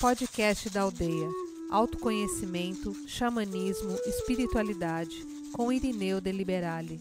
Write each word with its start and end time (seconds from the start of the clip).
Podcast 0.00 0.70
da 0.70 0.80
Aldeia. 0.80 1.28
Autoconhecimento, 1.70 2.96
xamanismo, 3.06 3.98
espiritualidade. 4.06 5.14
Com 5.52 5.70
Irineu 5.70 6.22
de 6.22 6.32
Liberale. 6.32 6.98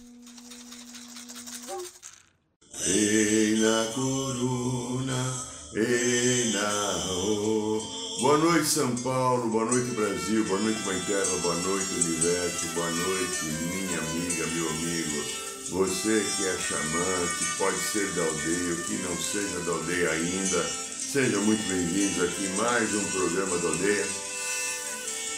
Boa 8.19 8.37
noite, 8.37 8.67
São 8.67 8.93
Paulo, 8.97 9.49
boa 9.49 9.63
noite, 9.63 9.91
Brasil, 9.91 10.43
boa 10.43 10.59
noite, 10.59 10.85
Mãe 10.85 10.99
Terra, 11.07 11.37
boa 11.41 11.55
noite, 11.55 11.93
Universo, 11.93 12.67
boa 12.75 12.91
noite, 12.91 13.45
minha 13.45 13.97
amiga, 13.97 14.45
meu 14.47 14.69
amigo. 14.71 15.23
Você 15.69 16.25
que 16.35 16.45
é 16.45 16.57
xamã, 16.57 17.27
que 17.37 17.57
pode 17.57 17.77
ser 17.77 18.11
da 18.11 18.23
aldeia, 18.23 18.71
ou 18.71 18.83
que 18.83 18.97
não 18.97 19.15
seja 19.15 19.59
da 19.61 19.71
aldeia 19.71 20.09
ainda, 20.11 20.88
sejam 21.11 21.43
muito 21.43 21.67
bem-vindos 21.67 22.21
aqui 22.21 22.47
mais 22.49 22.93
um 22.93 23.03
programa 23.09 23.57
da 23.57 23.69
aldeia. 23.69 24.05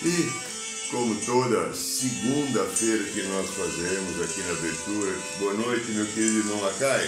E, 0.04 0.92
como 0.92 1.16
toda 1.26 1.74
segunda-feira 1.74 3.02
que 3.06 3.24
nós 3.24 3.50
fazemos 3.52 4.22
aqui 4.22 4.42
na 4.42 4.52
abertura, 4.52 5.12
boa 5.40 5.54
noite, 5.54 5.92
meu 5.94 6.06
querido 6.08 6.40
irmão 6.40 6.62
Lacai. 6.62 7.08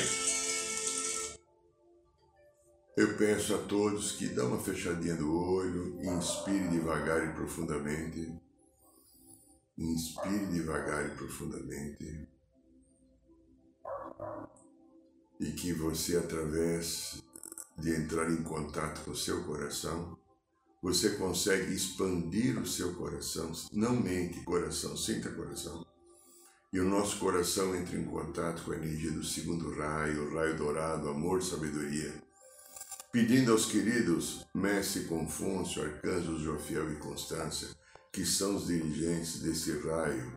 Eu 2.96 3.18
peço 3.18 3.54
a 3.54 3.58
todos 3.58 4.14
que 4.14 4.30
dão 4.30 4.48
uma 4.48 4.64
fechadinha 4.64 5.16
do 5.16 5.36
olho, 5.38 6.00
inspire 6.02 6.70
devagar 6.70 7.22
e 7.22 7.34
profundamente. 7.34 8.34
Inspire 9.78 10.46
devagar 10.46 11.06
e 11.06 11.18
profundamente. 11.18 12.30
E 15.42 15.52
que 15.52 15.74
você, 15.74 16.16
através 16.16 17.22
de 17.78 17.96
entrar 17.96 18.30
em 18.32 18.44
contato 18.44 19.04
com 19.04 19.12
o 19.12 19.16
seu 19.16 19.44
coração, 19.44 20.18
você 20.82 21.12
consegue 21.12 21.74
expandir 21.74 22.60
o 22.60 22.68
seu 22.68 22.94
coração, 22.96 23.52
não 23.72 23.96
mente, 23.96 24.42
coração, 24.42 24.98
sinta 24.98 25.30
coração. 25.32 25.86
E 26.72 26.80
o 26.80 26.90
nosso 26.90 27.20
coração 27.20 27.76
entra 27.76 27.98
em 27.98 28.06
contato 28.06 28.64
com 28.64 28.72
a 28.72 28.78
energia 28.78 29.12
do 29.12 29.24
segundo 29.24 29.74
raio, 29.76 30.30
o 30.30 30.36
raio 30.36 30.58
dourado, 30.58 31.08
amor, 31.08 31.42
sabedoria 31.42 32.14
pedindo 33.14 33.52
aos 33.52 33.68
queridos 33.68 34.44
Mestre 34.56 35.04
Confúcio, 35.04 35.84
Arcanjos 35.84 36.42
Jofiel 36.42 36.92
e 36.92 36.96
Constância, 36.96 37.68
que 38.12 38.26
são 38.26 38.56
os 38.56 38.66
dirigentes 38.66 39.40
desse 39.40 39.72
raio, 39.82 40.36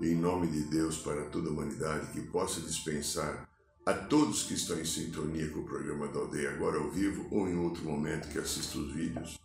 em 0.00 0.16
nome 0.16 0.48
de 0.48 0.62
Deus 0.62 0.98
para 0.98 1.26
toda 1.26 1.48
a 1.48 1.52
humanidade, 1.52 2.10
que 2.10 2.20
possa 2.22 2.60
dispensar 2.62 3.48
a 3.90 3.94
todos 3.94 4.44
que 4.44 4.54
estão 4.54 4.78
em 4.78 4.84
sintonia 4.84 5.50
com 5.50 5.60
o 5.60 5.64
programa 5.64 6.06
da 6.06 6.20
aldeia, 6.20 6.50
agora 6.50 6.78
ao 6.78 6.92
vivo 6.92 7.26
ou 7.32 7.48
em 7.48 7.56
outro 7.56 7.82
momento 7.82 8.28
que 8.28 8.38
assista 8.38 8.78
os 8.78 8.92
vídeos, 8.92 9.36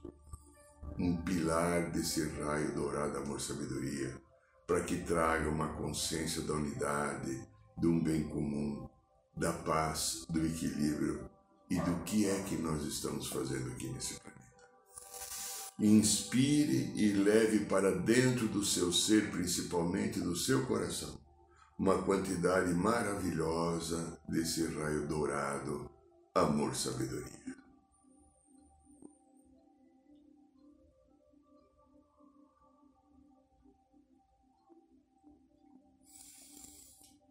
um 1.00 1.18
pilar 1.18 1.90
desse 1.90 2.30
raio 2.30 2.72
dourado 2.76 3.18
amor-sabedoria, 3.18 4.16
para 4.68 4.82
que 4.82 4.98
traga 4.98 5.50
uma 5.50 5.70
consciência 5.70 6.44
da 6.44 6.54
unidade, 6.54 7.44
de 7.76 7.88
um 7.88 8.00
bem 8.00 8.24
comum, 8.26 8.88
da 9.36 9.52
paz, 9.52 10.28
do 10.30 10.46
equilíbrio 10.46 11.28
e 11.68 11.80
do 11.80 12.04
que 12.04 12.30
é 12.30 12.44
que 12.44 12.56
nós 12.56 12.84
estamos 12.84 13.28
fazendo 13.28 13.72
aqui 13.72 13.88
nesse 13.88 14.20
planeta. 14.20 14.46
Inspire 15.80 16.94
e 16.96 17.14
leve 17.14 17.66
para 17.66 17.92
dentro 17.92 18.48
do 18.48 18.64
seu 18.64 18.94
ser, 18.94 19.32
principalmente 19.32 20.20
do 20.20 20.36
seu 20.36 20.68
coração, 20.68 21.20
uma 21.78 22.02
quantidade 22.02 22.74
maravilhosa 22.74 24.18
desse 24.28 24.66
raio 24.68 25.08
dourado, 25.08 25.90
amor-sabedoria. 26.34 27.46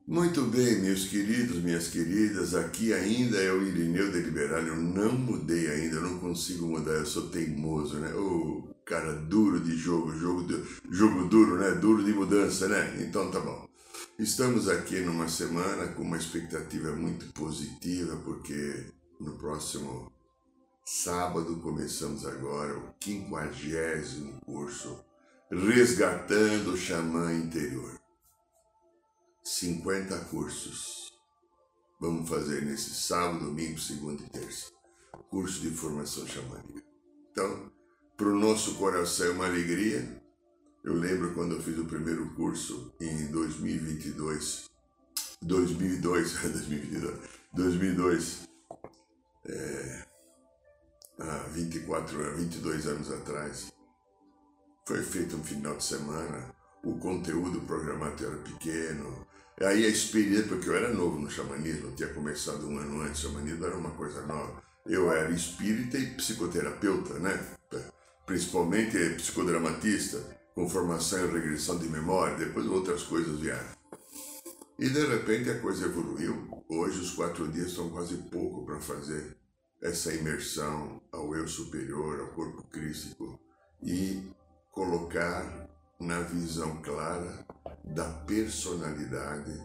Muito 0.06 0.42
bem, 0.42 0.82
meus 0.82 1.08
queridos, 1.08 1.62
minhas 1.62 1.88
queridas, 1.88 2.54
aqui 2.54 2.92
ainda 2.92 3.38
é 3.38 3.50
o 3.50 3.62
Irineu 3.62 4.12
de 4.12 4.20
Liberal, 4.20 4.60
eu 4.60 4.76
não 4.76 5.12
mudei 5.12 5.66
ainda, 5.66 5.96
eu 5.96 6.02
não 6.02 6.18
consigo 6.18 6.66
mudar, 6.66 6.92
eu 6.92 7.06
sou 7.06 7.30
teimoso, 7.30 7.98
né? 7.98 8.14
Ô, 8.14 8.68
cara 8.84 9.14
duro 9.14 9.58
de 9.60 9.74
jogo, 9.74 10.14
jogo, 10.14 10.46
jogo 10.90 11.24
duro, 11.24 11.58
né? 11.58 11.70
Duro 11.70 12.04
de 12.04 12.12
mudança, 12.12 12.68
né? 12.68 13.02
Então 13.02 13.30
tá 13.30 13.40
bom. 13.40 13.63
Estamos 14.16 14.68
aqui 14.68 15.00
numa 15.00 15.28
semana 15.28 15.88
com 15.88 16.02
uma 16.02 16.16
expectativa 16.16 16.92
muito 16.92 17.32
positiva, 17.32 18.16
porque 18.24 18.92
no 19.18 19.36
próximo 19.36 20.12
sábado 20.84 21.56
começamos 21.56 22.24
agora 22.24 22.78
o 22.78 22.94
quinquagésimo 23.00 24.40
curso 24.42 25.04
Resgatando 25.50 26.72
o 26.72 26.76
Xamã 26.76 27.32
Interior. 27.32 28.00
50 29.42 30.16
cursos. 30.26 31.12
Vamos 32.00 32.28
fazer 32.28 32.64
nesse 32.64 32.94
sábado, 32.94 33.46
domingo, 33.46 33.78
segunda 33.78 34.22
e 34.22 34.28
terça. 34.30 34.72
Curso 35.28 35.60
de 35.60 35.70
formação 35.70 36.26
xamânica. 36.26 36.82
Então, 37.30 37.70
para 38.16 38.28
o 38.28 38.38
nosso 38.38 38.76
coração 38.76 39.26
é 39.26 39.30
uma 39.30 39.46
alegria. 39.46 40.23
Eu 40.84 40.92
lembro 40.92 41.32
quando 41.32 41.54
eu 41.54 41.62
fiz 41.62 41.78
o 41.78 41.86
primeiro 41.86 42.28
curso 42.34 42.92
em 43.00 43.26
2022. 43.28 44.70
2002, 45.42 46.32
2022, 46.42 47.18
2002, 47.52 48.48
é, 49.46 50.04
há 51.18 51.38
24, 51.48 52.36
22 52.36 52.86
anos 52.86 53.10
atrás. 53.10 53.72
Foi 54.86 55.02
feito 55.02 55.36
um 55.36 55.42
final 55.42 55.76
de 55.76 55.84
semana, 55.84 56.54
o 56.84 56.98
conteúdo 56.98 57.60
programado 57.62 58.24
era 58.24 58.36
pequeno, 58.36 59.26
Aí 59.60 59.84
a 59.84 59.88
experiência, 59.88 60.48
porque 60.48 60.68
eu 60.68 60.74
era 60.74 60.92
novo 60.92 61.16
no 61.16 61.30
xamanismo, 61.30 61.88
eu 61.88 61.94
tinha 61.94 62.08
começado 62.08 62.66
um 62.66 62.76
ano 62.76 63.02
antes, 63.02 63.22
o 63.22 63.28
xamanismo 63.28 63.64
era 63.64 63.76
uma 63.76 63.92
coisa 63.92 64.26
nova. 64.26 64.60
Eu 64.84 65.12
era 65.12 65.30
espírita 65.30 65.96
e 65.96 66.10
psicoterapeuta, 66.14 67.14
né? 67.20 67.40
Principalmente 68.26 68.98
psicodramatista, 69.10 70.18
com 70.54 70.68
formação 70.68 71.26
em 71.26 71.32
regressão 71.32 71.78
de 71.78 71.88
memória, 71.88 72.36
depois 72.36 72.66
outras 72.66 73.02
coisas 73.02 73.40
vieram. 73.40 73.74
E 74.78 74.88
de 74.88 75.06
repente 75.06 75.50
a 75.50 75.60
coisa 75.60 75.86
evoluiu. 75.86 76.64
Hoje 76.68 77.00
os 77.00 77.10
quatro 77.10 77.50
dias 77.50 77.72
são 77.72 77.90
quase 77.90 78.16
pouco 78.16 78.64
para 78.64 78.80
fazer 78.80 79.36
essa 79.82 80.12
imersão 80.14 81.02
ao 81.12 81.34
eu 81.34 81.46
superior, 81.46 82.20
ao 82.20 82.28
corpo 82.28 82.62
crístico 82.64 83.38
e 83.82 84.30
colocar 84.70 85.68
na 86.00 86.20
visão 86.20 86.80
clara 86.82 87.46
da 87.84 88.08
personalidade 88.26 89.62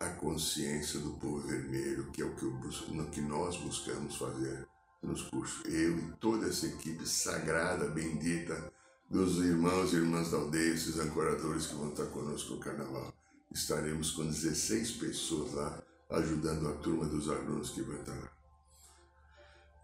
a 0.00 0.08
consciência 0.10 1.00
do 1.00 1.14
povo 1.14 1.40
vermelho, 1.46 2.10
que 2.12 2.22
é 2.22 2.24
o 2.24 2.34
que, 2.36 2.44
eu, 2.44 3.10
que 3.10 3.20
nós 3.20 3.56
buscamos 3.56 4.16
fazer 4.16 4.66
nos 5.02 5.22
cursos. 5.22 5.64
Eu 5.64 5.98
e 5.98 6.12
toda 6.20 6.48
essa 6.48 6.66
equipe 6.66 7.06
sagrada, 7.06 7.88
bendita, 7.88 8.72
dos 9.10 9.38
irmãos 9.38 9.92
e 9.92 9.96
irmãs 9.96 10.30
da 10.30 10.38
aldeia, 10.38 10.74
esses 10.74 10.98
ancoradores 10.98 11.66
que 11.66 11.74
vão 11.74 11.88
estar 11.88 12.06
conosco 12.06 12.54
no 12.54 12.60
carnaval. 12.60 13.12
Estaremos 13.52 14.10
com 14.10 14.26
16 14.26 14.92
pessoas 14.92 15.54
lá, 15.54 15.82
ajudando 16.10 16.68
a 16.68 16.72
turma 16.72 17.06
dos 17.06 17.28
alunos 17.28 17.70
que 17.70 17.82
vão 17.82 17.96
estar 17.96 18.12
lá. 18.12 18.30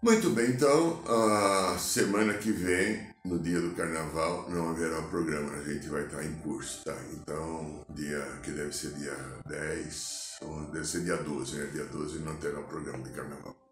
Muito 0.02 0.28
bem, 0.28 0.50
então, 0.50 1.02
a 1.06 1.78
semana 1.78 2.34
que 2.34 2.52
vem, 2.52 3.08
no 3.24 3.38
dia 3.38 3.58
do 3.58 3.74
carnaval, 3.74 4.50
não 4.50 4.68
haverá 4.68 5.00
programa, 5.00 5.50
a 5.54 5.64
gente 5.64 5.88
vai 5.88 6.04
estar 6.04 6.22
em 6.22 6.34
curso, 6.40 6.84
tá? 6.84 6.94
Então, 7.14 7.86
dia 7.88 8.20
que 8.42 8.50
deve 8.50 8.76
ser 8.76 8.92
dia 8.92 9.16
10, 9.46 10.40
ou 10.42 10.66
deve 10.70 10.86
ser 10.86 11.04
dia 11.04 11.16
12, 11.16 11.56
né? 11.56 11.66
Dia 11.72 11.86
12 11.86 12.18
não 12.18 12.36
terá 12.36 12.60
programa 12.60 13.02
de 13.02 13.14
carnaval. 13.14 13.63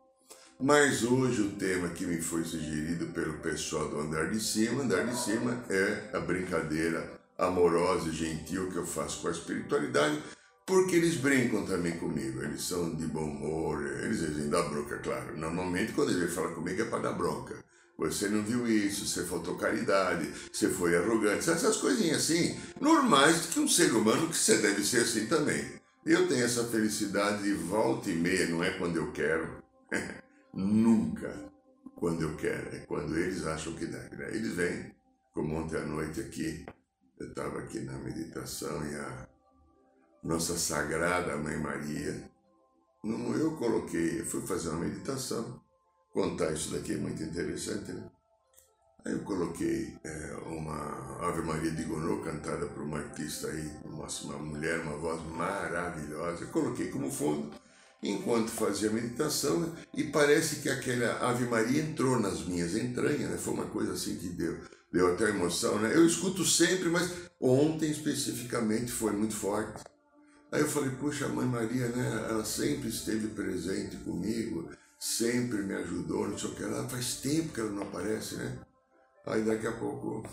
Mas 0.62 1.02
hoje 1.02 1.42
o 1.42 1.50
tema 1.50 1.88
que 1.88 2.06
me 2.06 2.22
foi 2.22 2.44
sugerido 2.44 3.06
pelo 3.06 3.32
pessoal 3.38 3.88
do 3.88 3.98
Andar 3.98 4.30
de 4.30 4.38
Cima, 4.38 4.84
Andar 4.84 5.04
de 5.04 5.18
Cima 5.18 5.60
é 5.68 6.10
a 6.16 6.20
brincadeira 6.20 7.20
amorosa 7.36 8.08
e 8.08 8.12
gentil 8.12 8.70
que 8.70 8.76
eu 8.76 8.86
faço 8.86 9.20
com 9.20 9.26
a 9.26 9.32
espiritualidade, 9.32 10.22
porque 10.64 10.94
eles 10.94 11.16
brincam 11.16 11.66
também 11.66 11.98
comigo, 11.98 12.44
eles 12.44 12.62
são 12.62 12.94
de 12.94 13.08
bom 13.08 13.24
humor, 13.24 13.84
eles 14.04 14.20
dizem 14.20 14.48
da 14.48 14.62
bronca, 14.62 14.98
claro. 14.98 15.36
Normalmente 15.36 15.94
quando 15.94 16.12
ele 16.12 16.28
fala 16.28 16.52
comigo 16.52 16.80
é 16.80 16.84
para 16.84 17.10
dar 17.10 17.12
bronca. 17.14 17.56
Você 17.98 18.28
não 18.28 18.44
viu 18.44 18.64
isso, 18.68 19.08
você 19.08 19.24
faltou 19.24 19.56
caridade, 19.56 20.30
você 20.52 20.68
foi 20.68 20.96
arrogante, 20.96 21.50
essas 21.50 21.76
coisinhas 21.78 22.18
assim, 22.18 22.56
normais 22.80 23.46
que 23.46 23.58
um 23.58 23.66
ser 23.66 23.92
humano 23.92 24.28
que 24.28 24.36
você 24.36 24.58
deve 24.58 24.84
ser 24.84 25.00
assim 25.00 25.26
também. 25.26 25.64
Eu 26.06 26.28
tenho 26.28 26.44
essa 26.44 26.62
felicidade 26.62 27.42
de 27.42 27.52
volta 27.52 28.08
e 28.08 28.14
meia, 28.14 28.46
não 28.46 28.62
é 28.62 28.70
quando 28.70 28.94
eu 28.94 29.10
quero, 29.10 29.60
nunca 30.52 31.50
quando 31.96 32.22
eu 32.22 32.36
quero, 32.36 32.74
é 32.74 32.80
quando 32.80 33.16
eles 33.16 33.46
acham 33.46 33.74
que 33.74 33.86
deve. 33.86 34.16
Né? 34.16 34.28
Eles 34.30 34.54
vêm, 34.54 34.92
como 35.32 35.54
ontem 35.54 35.76
à 35.76 35.86
noite 35.86 36.20
aqui, 36.20 36.66
eu 37.18 37.28
estava 37.28 37.60
aqui 37.60 37.80
na 37.80 37.92
meditação 37.98 38.84
e 38.84 38.94
a 38.96 39.28
nossa 40.22 40.56
Sagrada 40.58 41.36
Mãe 41.36 41.56
Maria. 41.58 42.28
Não, 43.04 43.34
eu 43.34 43.56
coloquei, 43.56 44.20
eu 44.20 44.26
fui 44.26 44.44
fazer 44.46 44.70
uma 44.70 44.80
meditação, 44.80 45.60
contar 46.12 46.52
isso 46.52 46.72
daqui 46.72 46.94
é 46.94 46.96
muito 46.96 47.22
interessante, 47.22 47.92
né? 47.92 48.10
Aí 49.04 49.12
eu 49.12 49.24
coloquei 49.24 49.96
é, 50.04 50.34
uma 50.46 51.26
Ave 51.28 51.42
Maria 51.42 51.72
de 51.72 51.82
Gounod 51.82 52.22
cantada 52.22 52.66
por 52.66 52.82
uma 52.82 52.98
artista 52.98 53.48
aí, 53.48 53.68
uma, 53.84 54.06
uma 54.06 54.38
mulher, 54.38 54.80
uma 54.80 54.96
voz 54.96 55.20
maravilhosa. 55.22 56.44
Eu 56.44 56.50
coloquei 56.50 56.88
como 56.88 57.10
fundo 57.10 57.52
enquanto 58.02 58.50
fazia 58.50 58.90
a 58.90 58.92
meditação 58.92 59.72
e 59.94 60.04
parece 60.04 60.56
que 60.56 60.68
aquela 60.68 61.28
Ave 61.28 61.44
Maria 61.44 61.82
entrou 61.82 62.18
nas 62.18 62.44
minhas 62.44 62.74
entranhas, 62.74 63.30
né? 63.30 63.36
Foi 63.36 63.54
uma 63.54 63.66
coisa 63.66 63.92
assim 63.92 64.16
que 64.16 64.28
deu, 64.28 64.58
deu 64.92 65.14
até 65.14 65.28
emoção, 65.28 65.78
né? 65.78 65.94
Eu 65.94 66.04
escuto 66.04 66.44
sempre, 66.44 66.88
mas 66.88 67.12
ontem 67.40 67.90
especificamente 67.90 68.90
foi 68.90 69.12
muito 69.12 69.34
forte. 69.34 69.84
Aí 70.50 70.60
eu 70.60 70.68
falei, 70.68 70.90
puxa, 70.90 71.26
a 71.26 71.28
Mãe 71.28 71.46
Maria, 71.46 71.88
né? 71.88 72.26
Ela 72.28 72.44
sempre 72.44 72.88
esteve 72.88 73.28
presente 73.28 73.96
comigo, 73.98 74.68
sempre 74.98 75.62
me 75.62 75.74
ajudou, 75.76 76.28
não 76.28 76.36
sei 76.36 76.50
o 76.50 76.54
que. 76.54 76.64
Ela 76.64 76.88
faz 76.88 77.16
tempo 77.16 77.52
que 77.52 77.60
ela 77.60 77.70
não 77.70 77.82
aparece, 77.84 78.34
né? 78.34 78.58
Aí 79.24 79.42
daqui 79.44 79.66
a 79.66 79.72
pouco 79.72 80.28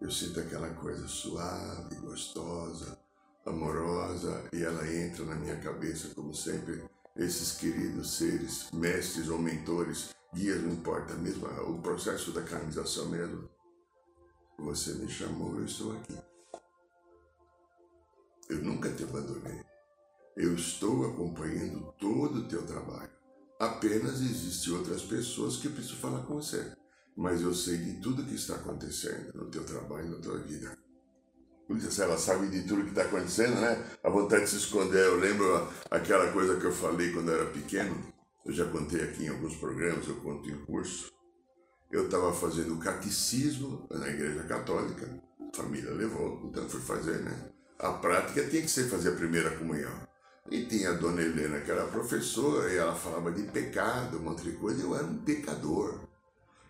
eu 0.00 0.10
sinto 0.10 0.38
aquela 0.38 0.68
coisa 0.74 1.08
suave, 1.08 1.96
gostosa, 1.96 2.98
amorosa, 3.46 4.48
e 4.52 4.62
ela 4.62 4.86
entra 4.90 5.24
na 5.24 5.34
minha 5.34 5.56
cabeça, 5.60 6.14
como 6.14 6.34
sempre, 6.34 6.84
esses 7.16 7.52
queridos 7.52 8.16
seres, 8.16 8.70
mestres 8.72 9.28
ou 9.28 9.38
mentores, 9.38 10.14
guias, 10.32 10.62
não 10.62 10.72
importa, 10.72 11.14
mesmo 11.14 11.46
o 11.46 11.80
processo 11.80 12.32
da 12.32 12.42
canalização 12.42 13.08
mesmo. 13.08 13.48
Você 14.58 14.94
me 14.94 15.08
chamou, 15.08 15.58
eu 15.58 15.64
estou 15.64 15.92
aqui. 15.92 16.18
Eu 18.48 18.62
nunca 18.62 18.90
te 18.92 19.04
abandonei. 19.04 19.62
Eu 20.36 20.54
estou 20.54 21.10
acompanhando 21.10 21.92
todo 21.98 22.40
o 22.40 22.48
teu 22.48 22.66
trabalho. 22.66 23.10
Apenas 23.60 24.20
existem 24.20 24.74
outras 24.74 25.02
pessoas 25.02 25.56
que 25.56 25.68
precisam 25.68 25.98
falar 25.98 26.22
com 26.22 26.34
você 26.34 26.74
mas 27.16 27.42
eu 27.42 27.54
sei 27.54 27.76
de 27.78 28.00
tudo 28.00 28.24
que 28.24 28.34
está 28.34 28.56
acontecendo 28.56 29.32
no 29.34 29.50
teu 29.50 29.64
trabalho, 29.64 30.10
na 30.10 30.18
tua 30.18 30.38
vida. 30.38 30.76
Ela 31.98 32.18
sabe 32.18 32.48
de 32.48 32.62
tudo 32.62 32.82
que 32.82 32.90
está 32.90 33.02
acontecendo, 33.02 33.60
né? 33.60 33.82
A 34.02 34.10
vontade 34.10 34.44
de 34.44 34.50
se 34.50 34.56
esconder. 34.56 35.04
Eu 35.04 35.18
lembro 35.18 35.66
aquela 35.90 36.30
coisa 36.30 36.58
que 36.60 36.66
eu 36.66 36.72
falei 36.72 37.12
quando 37.12 37.30
eu 37.30 37.40
era 37.40 37.50
pequeno. 37.50 37.96
Eu 38.44 38.52
já 38.52 38.66
contei 38.66 39.02
aqui 39.02 39.24
em 39.24 39.28
alguns 39.28 39.56
programas, 39.56 40.06
eu 40.06 40.16
conto 40.16 40.50
em 40.50 40.64
curso. 40.66 41.10
Eu 41.90 42.04
estava 42.06 42.32
fazendo 42.32 42.76
catecismo 42.78 43.86
na 43.90 44.08
igreja 44.08 44.42
católica. 44.42 45.08
A 45.40 45.56
família 45.56 45.90
levou, 45.92 46.42
então 46.44 46.68
fui 46.68 46.80
fazer, 46.80 47.20
né? 47.20 47.50
A 47.78 47.92
prática 47.92 48.44
tinha 48.46 48.62
que 48.62 48.70
ser 48.70 48.88
fazer 48.88 49.10
a 49.10 49.16
primeira 49.16 49.50
comunhão. 49.56 49.92
E 50.50 50.66
tinha 50.66 50.90
a 50.90 50.94
dona 50.94 51.22
Helena, 51.22 51.60
que 51.60 51.70
era 51.70 51.86
professora, 51.86 52.70
e 52.70 52.76
ela 52.76 52.94
falava 52.94 53.32
de 53.32 53.44
pecado, 53.44 54.18
um 54.18 54.22
monte 54.22 54.42
de 54.42 54.52
coisa. 54.52 54.82
Eu 54.82 54.94
era 54.94 55.04
um 55.04 55.18
pecador. 55.18 56.00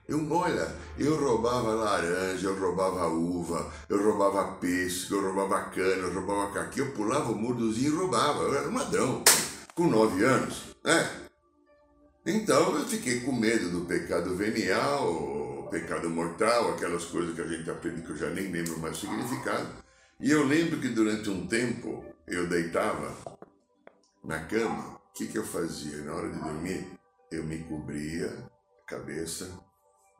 Eu, 0.06 0.30
olha, 0.30 0.70
eu 0.98 1.18
roubava 1.18 1.72
laranja, 1.72 2.48
eu 2.48 2.58
roubava 2.58 3.06
uva, 3.08 3.72
eu 3.88 4.02
roubava 4.02 4.52
peixe, 4.56 5.10
eu 5.10 5.22
roubava 5.22 5.70
cana, 5.70 6.02
eu 6.02 6.12
roubava 6.12 6.52
caqui, 6.52 6.80
eu 6.80 6.92
pulava 6.92 7.32
o 7.32 7.34
murdozinho 7.34 7.94
e 7.94 7.96
roubava. 7.96 8.42
Eu 8.42 8.54
era 8.54 8.68
um 8.68 8.74
ladrão, 8.74 9.24
com 9.74 9.86
nove 9.86 10.22
anos, 10.22 10.76
né? 10.84 11.10
Então 12.26 12.76
eu 12.78 12.86
fiquei 12.86 13.20
com 13.20 13.32
medo 13.32 13.70
do 13.70 13.86
pecado 13.86 14.36
venial, 14.36 15.68
pecado 15.70 16.10
mortal, 16.10 16.72
aquelas 16.72 17.04
coisas 17.06 17.34
que 17.34 17.40
a 17.40 17.46
gente 17.46 17.70
aprende 17.70 18.02
que 18.02 18.10
eu 18.10 18.16
já 18.16 18.28
nem 18.28 18.52
lembro 18.52 18.78
mais 18.78 18.98
o 18.98 19.00
significado. 19.00 19.68
E 20.20 20.30
eu 20.30 20.46
lembro 20.46 20.80
que 20.80 20.88
durante 20.88 21.30
um 21.30 21.46
tempo 21.46 22.04
eu 22.26 22.46
deitava 22.46 23.14
na 24.22 24.40
cama, 24.44 24.94
o 24.94 25.12
que, 25.14 25.28
que 25.28 25.38
eu 25.38 25.44
fazia? 25.44 25.98
Na 26.02 26.14
hora 26.14 26.30
de 26.30 26.38
dormir, 26.38 26.86
eu 27.30 27.42
me 27.44 27.58
cobria 27.64 28.26
a 28.82 28.86
cabeça 28.86 29.50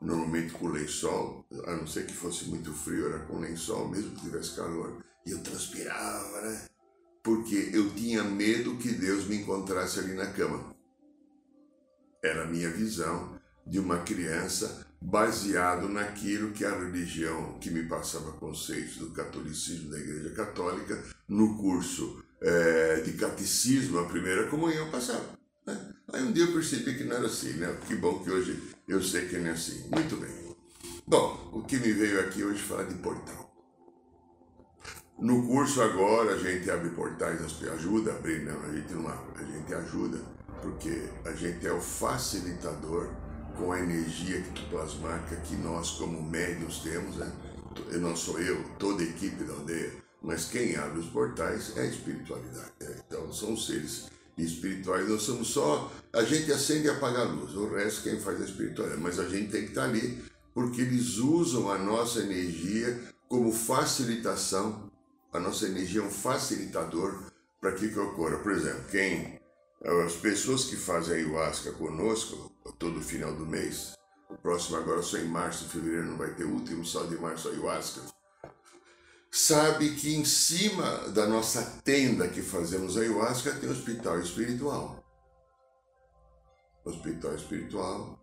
normalmente 0.01 0.53
com 0.53 0.67
lençol, 0.67 1.45
a 1.65 1.75
não 1.75 1.87
ser 1.87 2.05
que 2.05 2.13
fosse 2.13 2.45
muito 2.45 2.73
frio, 2.73 3.07
era 3.07 3.19
com 3.19 3.39
lençol, 3.39 3.89
mesmo 3.89 4.11
que 4.11 4.21
tivesse 4.21 4.55
calor. 4.55 5.03
E 5.25 5.31
eu 5.31 5.41
transpirava, 5.41 6.41
né? 6.41 6.65
Porque 7.23 7.71
eu 7.73 7.89
tinha 7.95 8.23
medo 8.23 8.77
que 8.77 8.91
Deus 8.91 9.25
me 9.25 9.37
encontrasse 9.37 9.99
ali 9.99 10.13
na 10.13 10.27
cama. 10.27 10.75
Era 12.23 12.43
a 12.43 12.47
minha 12.47 12.69
visão 12.69 13.39
de 13.65 13.79
uma 13.79 13.99
criança 13.99 14.85
baseado 15.01 15.87
naquilo 15.89 16.51
que 16.51 16.65
a 16.65 16.77
religião 16.77 17.57
que 17.59 17.69
me 17.69 17.83
passava 17.83 18.31
conceitos 18.33 18.97
do 18.97 19.11
catolicismo 19.11 19.91
da 19.91 19.99
Igreja 19.99 20.31
Católica 20.31 21.03
no 21.27 21.57
curso 21.57 22.23
é, 22.41 23.01
de 23.01 23.13
catecismo, 23.13 23.99
a 23.99 24.05
primeira 24.05 24.47
comunhão 24.47 24.89
passava. 24.91 25.37
Né? 25.65 25.93
Aí 26.13 26.23
um 26.23 26.31
dia 26.31 26.45
eu 26.45 26.53
percebi 26.53 26.95
que 26.95 27.03
não 27.03 27.15
era 27.15 27.25
assim, 27.25 27.53
né? 27.53 27.75
Que 27.87 27.95
bom 27.95 28.23
que 28.23 28.29
hoje 28.29 28.74
eu 28.87 29.01
sei 29.01 29.27
que 29.27 29.37
não 29.37 29.49
é 29.49 29.53
assim. 29.53 29.87
Muito 29.89 30.15
bem. 30.17 30.55
Bom, 31.07 31.49
o 31.53 31.61
que 31.61 31.77
me 31.77 31.91
veio 31.91 32.19
aqui 32.19 32.43
hoje 32.43 32.61
falar 32.61 32.83
de 32.83 32.95
portal. 32.95 33.45
No 35.17 35.47
curso 35.47 35.81
agora 35.81 36.33
a 36.33 36.37
gente 36.37 36.69
abre 36.69 36.89
portais, 36.89 37.39
ajuda 37.73 38.11
a 38.11 38.15
abrir, 38.15 38.43
não, 38.43 38.61
a 38.63 38.71
gente 38.71 38.93
não 38.93 39.07
abre, 39.07 39.43
a 39.43 39.45
gente 39.45 39.73
ajuda, 39.73 40.19
porque 40.61 41.09
a 41.23 41.31
gente 41.31 41.65
é 41.65 41.71
o 41.71 41.79
facilitador 41.79 43.09
com 43.57 43.71
a 43.71 43.79
energia 43.79 44.43
plasmática 44.69 45.37
que 45.37 45.55
nós 45.55 45.91
como 45.91 46.21
médios 46.21 46.79
temos, 46.79 47.15
né? 47.15 47.31
Não 47.93 48.15
sou 48.15 48.39
eu, 48.39 48.61
toda 48.77 49.03
a 49.03 49.05
equipe 49.05 49.43
da 49.45 49.53
aldeia, 49.53 49.93
mas 50.21 50.45
quem 50.45 50.75
abre 50.75 50.99
os 50.99 51.07
portais 51.07 51.77
é 51.77 51.81
a 51.81 51.85
espiritualidade. 51.85 52.73
Né? 52.81 52.95
Então 53.07 53.31
são 53.31 53.55
seres 53.55 54.09
espirituais, 54.37 55.07
nós 55.07 55.21
somos 55.21 55.47
só, 55.47 55.91
a 56.13 56.23
gente 56.23 56.51
acende 56.51 56.87
e 56.87 56.89
apaga 56.89 57.19
a 57.19 57.23
luz, 57.23 57.55
o 57.55 57.73
resto 57.73 58.03
quem 58.03 58.19
faz 58.19 58.41
a 58.41 58.45
espiritualidade, 58.45 59.01
mas 59.01 59.19
a 59.19 59.27
gente 59.27 59.51
tem 59.51 59.63
que 59.63 59.69
estar 59.69 59.85
ali, 59.85 60.23
porque 60.53 60.81
eles 60.81 61.17
usam 61.17 61.69
a 61.69 61.77
nossa 61.77 62.19
energia 62.19 63.01
como 63.27 63.51
facilitação, 63.51 64.91
a 65.31 65.39
nossa 65.39 65.65
energia 65.65 66.01
é 66.01 66.03
um 66.03 66.11
facilitador 66.11 67.23
para 67.59 67.73
que 67.73 67.89
que 67.89 67.99
ocorra. 67.99 68.37
Por 68.37 68.51
exemplo, 68.51 68.83
quem, 68.89 69.39
as 70.05 70.13
pessoas 70.13 70.65
que 70.65 70.75
fazem 70.75 71.15
ayahuasca 71.15 71.71
conosco, 71.73 72.51
todo 72.77 73.01
final 73.01 73.33
do 73.33 73.45
mês, 73.45 73.93
o 74.29 74.37
próximo 74.37 74.77
agora 74.77 75.01
só 75.01 75.17
em 75.17 75.27
março, 75.27 75.69
fevereiro 75.69 76.07
não 76.07 76.17
vai 76.17 76.33
ter 76.33 76.43
o 76.43 76.53
último 76.53 76.85
só 76.85 77.03
de 77.03 77.15
março 77.17 77.49
ayahuasca, 77.49 78.01
sabe 79.37 79.95
que 79.95 80.15
em 80.15 80.23
cima 80.23 81.09
da 81.09 81.27
nossa 81.27 81.61
tenda 81.83 82.25
que 82.25 82.41
fazemos 82.41 82.95
ayahuasca 82.95 83.51
tem 83.55 83.67
um 83.67 83.73
hospital 83.73 84.17
espiritual. 84.21 85.03
Hospital 86.85 87.35
espiritual, 87.35 88.17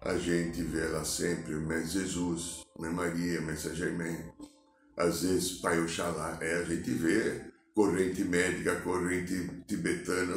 a 0.00 0.16
gente 0.16 0.62
vê 0.62 0.86
lá 0.86 1.04
sempre 1.04 1.54
o 1.54 1.60
Mestre 1.60 2.00
Jesus, 2.00 2.62
Mãe 2.78 2.90
Maria, 2.90 3.42
Mestre 3.42 3.74
Germain, 3.74 4.24
às 4.96 5.20
vezes 5.20 5.60
Pai 5.60 5.82
Oxalá, 5.82 6.38
é, 6.40 6.60
a 6.60 6.64
gente 6.64 6.92
vê 6.92 7.44
corrente 7.74 8.24
médica, 8.24 8.80
corrente 8.80 9.62
tibetana, 9.66 10.34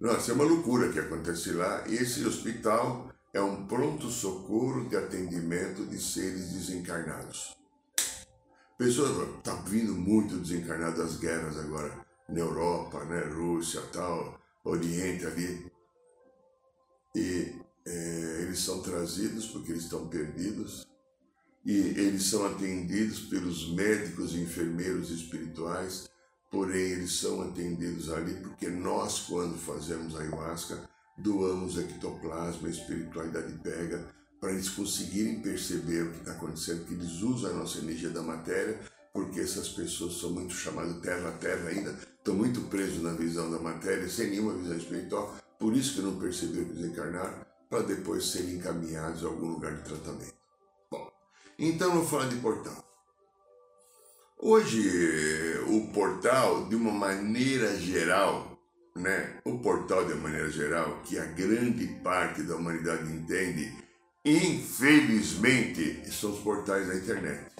nossa, 0.00 0.30
é 0.30 0.34
uma 0.34 0.44
loucura 0.44 0.90
que 0.90 0.98
acontece 0.98 1.52
lá, 1.52 1.84
e 1.86 1.96
esse 1.96 2.24
hospital 2.24 3.12
é 3.34 3.42
um 3.42 3.66
pronto-socorro 3.66 4.88
de 4.88 4.96
atendimento 4.96 5.84
de 5.84 6.00
seres 6.00 6.50
desencarnados. 6.50 7.59
Pessoas 8.80 9.28
tá 9.42 9.54
vindo 9.66 9.92
muito 9.92 10.38
desencarnado 10.38 11.02
das 11.02 11.18
guerras 11.18 11.58
agora 11.58 11.94
na 12.26 12.38
Europa, 12.38 13.04
né, 13.04 13.24
Rússia, 13.24 13.78
tal, 13.92 14.40
Oriente 14.64 15.26
ali. 15.26 15.70
E 17.14 17.60
é, 17.86 18.38
eles 18.40 18.58
são 18.60 18.80
trazidos 18.80 19.48
porque 19.48 19.72
eles 19.72 19.82
estão 19.82 20.08
perdidos 20.08 20.86
e 21.62 21.76
eles 21.76 22.22
são 22.22 22.46
atendidos 22.46 23.20
pelos 23.24 23.70
médicos 23.74 24.34
enfermeiros 24.34 25.10
espirituais, 25.10 26.08
porém 26.50 26.92
eles 26.92 27.12
são 27.12 27.42
atendidos 27.42 28.08
ali 28.10 28.32
porque 28.40 28.70
nós, 28.70 29.20
quando 29.28 29.58
fazemos 29.58 30.16
ayahuasca, 30.16 30.88
doamos 31.18 31.76
ectoplasma, 31.76 32.66
a 32.66 32.70
espiritualidade 32.70 33.52
pega 33.58 34.08
para 34.40 34.52
eles 34.52 34.70
conseguirem 34.70 35.40
perceber 35.40 36.02
o 36.02 36.12
que 36.12 36.18
está 36.20 36.32
acontecendo, 36.32 36.86
que 36.86 36.94
eles 36.94 37.20
usam 37.20 37.50
a 37.50 37.54
nossa 37.54 37.78
energia 37.78 38.10
da 38.10 38.22
matéria, 38.22 38.80
porque 39.12 39.40
essas 39.40 39.68
pessoas 39.68 40.18
são 40.18 40.30
muito 40.30 40.54
chamadas 40.54 41.00
terra-terra 41.00 41.68
ainda, 41.68 41.90
estão 42.16 42.34
muito 42.34 42.60
presos 42.62 43.02
na 43.02 43.12
visão 43.12 43.50
da 43.50 43.58
matéria, 43.58 44.08
sem 44.08 44.30
nenhuma 44.30 44.54
visão 44.54 44.76
espiritual, 44.76 45.36
por 45.58 45.76
isso 45.76 45.94
que 45.94 46.02
não 46.02 46.18
perceberam 46.18 46.66
que 46.66 47.50
para 47.68 47.82
depois 47.82 48.26
serem 48.26 48.54
encaminhados 48.54 49.22
a 49.22 49.28
algum 49.28 49.48
lugar 49.48 49.76
de 49.76 49.82
tratamento. 49.82 50.34
Bom, 50.90 51.12
então 51.58 51.92
vou 51.92 52.06
falar 52.06 52.28
de 52.28 52.36
portal. 52.36 52.84
Hoje, 54.38 55.58
o 55.68 55.92
portal, 55.92 56.66
de 56.66 56.74
uma 56.74 56.90
maneira 56.90 57.76
geral, 57.76 58.58
né, 58.96 59.38
o 59.44 59.58
portal 59.58 60.06
de 60.06 60.14
uma 60.14 60.22
maneira 60.22 60.50
geral, 60.50 61.02
que 61.04 61.18
a 61.18 61.26
grande 61.26 61.86
parte 62.02 62.42
da 62.42 62.56
humanidade 62.56 63.12
entende, 63.12 63.70
Infelizmente, 64.24 66.12
são 66.12 66.32
os 66.32 66.40
portais 66.40 66.86
da 66.86 66.94
internet. 66.94 67.50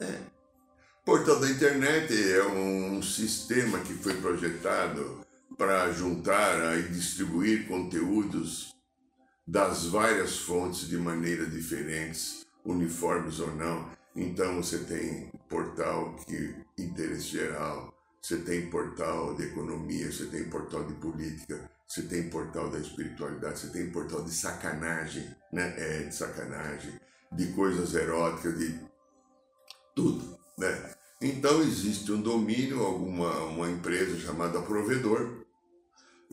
É. 0.00 0.18
Portal 1.04 1.38
da 1.38 1.48
internet 1.48 2.12
é 2.32 2.44
um 2.44 3.00
sistema 3.02 3.78
que 3.80 3.94
foi 3.94 4.14
projetado 4.14 5.24
para 5.56 5.92
juntar 5.92 6.76
e 6.78 6.88
distribuir 6.88 7.68
conteúdos 7.68 8.74
das 9.46 9.86
várias 9.86 10.38
fontes 10.38 10.88
de 10.88 10.96
maneira 10.96 11.46
diferentes, 11.46 12.44
uniformes 12.64 13.38
ou 13.38 13.54
não. 13.54 13.88
Então 14.16 14.62
você 14.62 14.78
tem 14.78 15.30
portal 15.48 16.16
que 16.26 16.56
interesse 16.78 17.28
geral, 17.28 17.94
você 18.20 18.38
tem 18.38 18.70
portal 18.70 19.34
de 19.36 19.44
economia, 19.44 20.10
você 20.10 20.26
tem 20.26 20.48
portal 20.48 20.84
de 20.84 20.94
política, 20.94 21.70
você 21.86 22.02
tem 22.02 22.28
portal 22.28 22.70
da 22.70 22.78
espiritualidade, 22.78 23.60
você 23.60 23.68
tem 23.68 23.90
portal 23.90 24.24
de 24.24 24.32
sacanagem, 24.32 25.28
né? 25.52 25.74
É, 25.76 26.02
de 26.04 26.14
sacanagem, 26.14 26.98
de 27.32 27.46
coisas 27.52 27.94
eróticas, 27.94 28.58
de 28.58 28.80
tudo, 29.94 30.38
né? 30.58 30.94
Então 31.20 31.62
existe 31.62 32.10
um 32.12 32.20
domínio, 32.20 32.82
alguma 32.82 33.44
uma 33.44 33.70
empresa 33.70 34.18
chamada 34.18 34.60
provedor, 34.62 35.44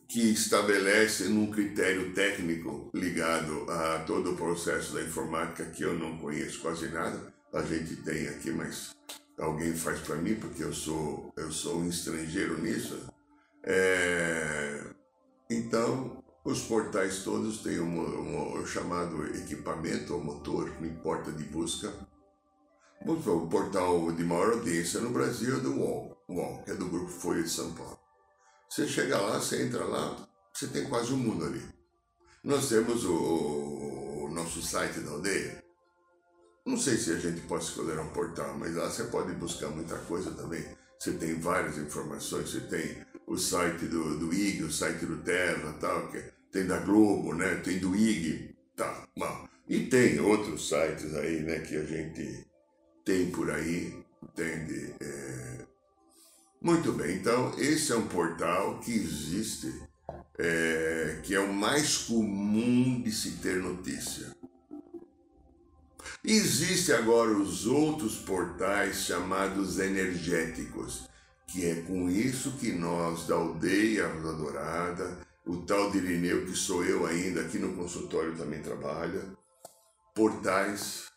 que 0.08 0.32
estabelece 0.32 1.24
num 1.28 1.50
critério 1.50 2.12
técnico 2.12 2.90
ligado 2.92 3.70
a 3.70 4.00
todo 4.00 4.32
o 4.32 4.36
processo 4.36 4.92
da 4.92 5.02
informática 5.02 5.64
que 5.64 5.82
eu 5.82 5.98
não 5.98 6.18
conheço 6.18 6.60
quase 6.60 6.88
nada. 6.88 7.32
A 7.52 7.62
gente 7.62 7.96
tem 7.96 8.28
aqui, 8.28 8.50
mas 8.50 8.94
alguém 9.38 9.74
faz 9.74 10.00
para 10.00 10.16
mim 10.16 10.34
porque 10.34 10.62
eu 10.62 10.72
sou 10.72 11.32
eu 11.36 11.50
sou 11.50 11.78
um 11.78 11.88
estrangeiro 11.88 12.60
nisso. 12.60 13.08
É... 13.62 14.84
Então 15.52 16.22
os 16.44 16.62
portais 16.62 17.22
todos 17.22 17.58
têm 17.58 17.78
um, 17.78 18.66
chamado 18.66 19.24
equipamento 19.36 20.14
ou 20.14 20.24
motor, 20.24 20.80
não 20.80 20.88
importa 20.88 21.30
de 21.30 21.44
busca. 21.44 21.92
O 23.04 23.46
portal 23.48 24.12
de 24.12 24.24
maior 24.24 24.52
audiência 24.52 25.00
no 25.00 25.10
Brasil 25.10 25.58
é 25.58 25.60
do 25.60 25.74
UOL, 25.74 26.16
UOL, 26.28 26.62
que 26.62 26.70
é 26.70 26.74
do 26.74 26.88
Grupo 26.88 27.10
Folha 27.10 27.42
de 27.42 27.50
São 27.50 27.72
Paulo. 27.74 27.98
Você 28.68 28.88
chega 28.88 29.20
lá, 29.20 29.38
você 29.38 29.62
entra 29.62 29.84
lá, 29.84 30.16
você 30.54 30.68
tem 30.68 30.88
quase 30.88 31.12
o 31.12 31.16
um 31.16 31.18
mundo 31.18 31.44
ali. 31.44 31.62
Nós 32.42 32.68
temos 32.68 33.04
o, 33.04 34.24
o, 34.24 34.30
nosso 34.32 34.62
site 34.62 35.00
da 35.00 35.10
aldeia. 35.10 35.62
Não 36.64 36.78
sei 36.78 36.96
se 36.96 37.12
a 37.12 37.18
gente 37.18 37.40
pode 37.42 37.64
escolher 37.64 37.98
um 37.98 38.08
portal, 38.08 38.56
mas 38.56 38.74
lá 38.74 38.88
você 38.88 39.04
pode 39.04 39.32
buscar 39.34 39.68
muita 39.68 39.98
coisa 39.98 40.30
também. 40.30 40.64
Você 40.98 41.12
tem 41.12 41.38
várias 41.38 41.76
informações, 41.76 42.50
você 42.50 42.60
tem 42.60 43.04
o 43.26 43.36
site 43.36 43.86
do, 43.86 44.18
do 44.18 44.32
IG, 44.32 44.62
o 44.62 44.72
site 44.72 45.06
do 45.06 45.18
Terra, 45.18 45.72
tal, 45.80 46.08
que 46.08 46.22
tem 46.50 46.66
da 46.66 46.78
Globo, 46.78 47.34
né? 47.34 47.56
Tem 47.56 47.78
do 47.78 47.94
IG, 47.94 48.54
tá, 48.76 49.06
bom. 49.16 49.48
E 49.68 49.86
tem 49.86 50.20
outros 50.20 50.68
sites 50.68 51.14
aí, 51.14 51.40
né, 51.40 51.60
que 51.60 51.76
a 51.76 51.84
gente 51.84 52.46
tem 53.04 53.30
por 53.30 53.50
aí, 53.50 54.04
entende? 54.22 54.94
É, 55.00 55.58
muito 56.60 56.92
bem, 56.92 57.16
então 57.16 57.58
esse 57.58 57.92
é 57.92 57.96
um 57.96 58.06
portal 58.06 58.80
que 58.80 58.92
existe, 58.92 59.72
é, 60.38 61.20
que 61.22 61.34
é 61.34 61.40
o 61.40 61.52
mais 61.52 61.98
comum 61.98 63.00
de 63.02 63.10
se 63.10 63.32
ter 63.38 63.62
notícia. 63.62 64.36
Existem 66.24 66.94
agora 66.94 67.30
os 67.30 67.66
outros 67.66 68.16
portais 68.16 69.04
chamados 69.04 69.78
energéticos, 69.78 71.08
que 71.52 71.66
é 71.66 71.82
com 71.82 72.08
isso 72.08 72.52
que 72.52 72.72
nós, 72.72 73.26
da 73.26 73.34
aldeia 73.34 74.08
da 74.08 74.32
Dourada, 74.32 75.18
o 75.44 75.58
tal 75.58 75.90
de 75.90 75.98
Irineu, 75.98 76.46
que 76.46 76.56
sou 76.56 76.82
eu 76.82 77.04
ainda, 77.04 77.42
aqui 77.42 77.58
no 77.58 77.76
consultório 77.76 78.34
também 78.34 78.62
trabalha, 78.62 79.22
portais 80.14 81.12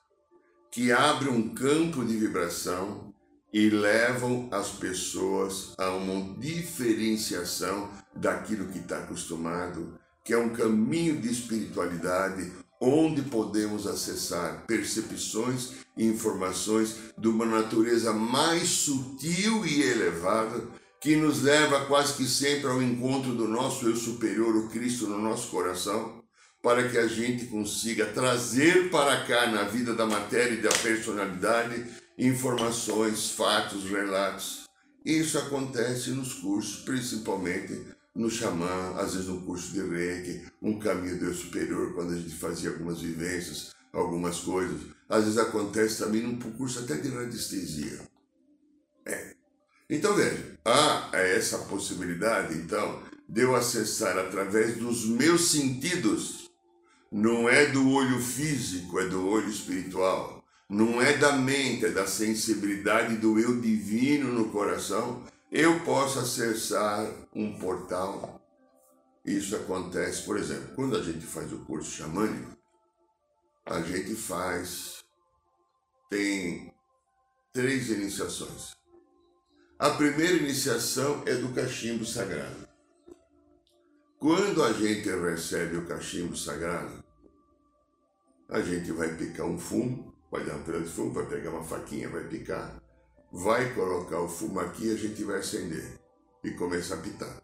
que 0.70 0.92
abrem 0.92 1.32
um 1.32 1.54
campo 1.56 2.04
de 2.04 2.18
vibração 2.18 3.14
e 3.54 3.70
levam 3.70 4.50
as 4.52 4.72
pessoas 4.72 5.74
a 5.78 5.92
uma 5.92 6.38
diferenciação 6.38 7.90
daquilo 8.14 8.68
que 8.68 8.80
está 8.80 8.98
acostumado, 8.98 9.98
que 10.22 10.34
é 10.34 10.38
um 10.38 10.50
caminho 10.50 11.22
de 11.22 11.32
espiritualidade 11.32 12.52
onde 12.82 13.22
podemos 13.24 13.88
acessar 13.88 14.66
percepções 14.68 15.72
e 15.98 16.06
informações 16.06 16.96
de 17.18 17.28
uma 17.28 17.46
natureza 17.46 18.12
mais 18.14 18.68
sutil 18.70 19.66
e 19.66 19.82
elevada 19.82 20.68
que 21.02 21.16
nos 21.16 21.42
leva 21.44 21.86
quase 21.86 22.16
que 22.16 22.26
sempre 22.26 22.68
ao 22.68 22.82
encontro 22.82 23.34
do 23.34 23.48
nosso 23.48 23.88
eu 23.88 23.96
superior, 23.96 24.56
o 24.56 24.70
Cristo 24.70 25.08
no 25.08 25.20
nosso 25.20 25.50
coração, 25.50 26.24
para 26.62 26.90
que 26.90 26.98
a 26.98 27.08
gente 27.08 27.46
consiga 27.46 28.08
trazer 28.08 28.90
para 28.90 29.24
cá 29.26 29.46
na 29.46 29.64
vida 29.64 29.94
da 29.94 30.06
matéria 30.06 30.56
e 30.56 30.62
da 30.62 30.72
personalidade 30.72 31.86
informações, 32.18 33.30
fatos, 33.30 33.84
relatos. 33.84 34.64
Isso 35.06 35.38
acontece 35.38 36.10
nos 36.10 36.34
cursos, 36.34 36.84
principalmente 36.84 37.86
no 38.16 38.30
xamã, 38.30 38.94
às 38.96 39.14
vezes 39.14 39.28
no 39.28 39.42
curso 39.42 39.74
de 39.74 39.82
reiki, 39.82 40.46
um 40.62 40.80
caminho 40.80 41.20
Deus 41.20 41.38
superior, 41.38 41.94
quando 41.94 42.14
a 42.14 42.18
gente 42.18 42.34
fazia 42.36 42.70
algumas 42.70 43.02
vivências, 43.02 43.72
algumas 43.92 44.40
coisas. 44.40 44.82
Às 45.10 45.26
vezes 45.26 45.38
acontece 45.38 46.04
também 46.04 46.22
num 46.22 46.40
curso 46.40 46.80
até 46.80 46.96
de 46.96 47.10
radiestesia. 47.10 48.00
É. 49.06 49.36
Então 49.90 50.16
veja, 50.16 50.58
há 50.64 51.10
essa 51.14 51.60
possibilidade, 51.60 52.58
então, 52.58 53.04
de 53.28 53.42
eu 53.42 53.56
acessar 53.56 54.18
através 54.18 54.78
dos 54.78 55.06
meus 55.06 55.52
sentidos. 55.52 56.50
Não 57.12 57.48
é 57.48 57.68
do 57.68 57.92
olho 57.92 58.20
físico, 58.20 59.00
é 59.00 59.08
do 59.08 59.28
olho 59.28 59.50
espiritual 59.50 60.36
não 60.70 61.02
é 61.02 61.16
da 61.18 61.34
mente, 61.34 61.86
é 61.86 61.90
da 61.90 62.08
sensibilidade 62.08 63.18
do 63.18 63.40
eu 63.40 63.60
divino 63.60 64.32
no 64.32 64.50
coração, 64.50 65.24
eu 65.58 65.80
posso 65.86 66.20
acessar 66.20 67.10
um 67.34 67.58
portal. 67.58 68.42
Isso 69.24 69.56
acontece, 69.56 70.24
por 70.24 70.38
exemplo, 70.38 70.76
quando 70.76 70.98
a 70.98 71.02
gente 71.02 71.26
faz 71.26 71.54
o 71.54 71.64
curso 71.64 71.90
xamânico, 71.92 72.58
a 73.66 73.80
gente 73.80 74.14
faz, 74.16 75.06
tem 76.10 76.74
três 77.54 77.90
iniciações. 77.90 78.76
A 79.80 79.92
primeira 79.92 80.36
iniciação 80.36 81.24
é 81.26 81.36
do 81.36 81.54
cachimbo 81.54 82.06
sagrado. 82.06 82.68
Quando 84.20 84.62
a 84.62 84.74
gente 84.74 85.10
recebe 85.10 85.78
o 85.78 85.88
cachimbo 85.88 86.36
sagrado, 86.36 87.02
a 88.50 88.60
gente 88.60 88.92
vai 88.92 89.16
picar 89.16 89.46
um 89.46 89.58
fumo 89.58 90.16
vai 90.36 90.44
dar 90.44 90.56
um 90.56 90.64
pedaço 90.64 90.84
de 90.84 90.90
fumo, 90.90 91.14
vai 91.14 91.26
pegar 91.26 91.52
uma 91.52 91.64
faquinha, 91.64 92.10
vai 92.10 92.28
picar, 92.28 92.82
vai 93.36 93.74
colocar 93.74 94.22
o 94.22 94.30
fumo 94.30 94.62
aqui 94.62 94.88
e 94.88 94.94
a 94.94 94.98
gente 94.98 95.22
vai 95.26 95.40
acender 95.40 96.00
e 96.42 96.52
começar 96.52 96.96
a 96.96 97.00
pitar. 97.00 97.42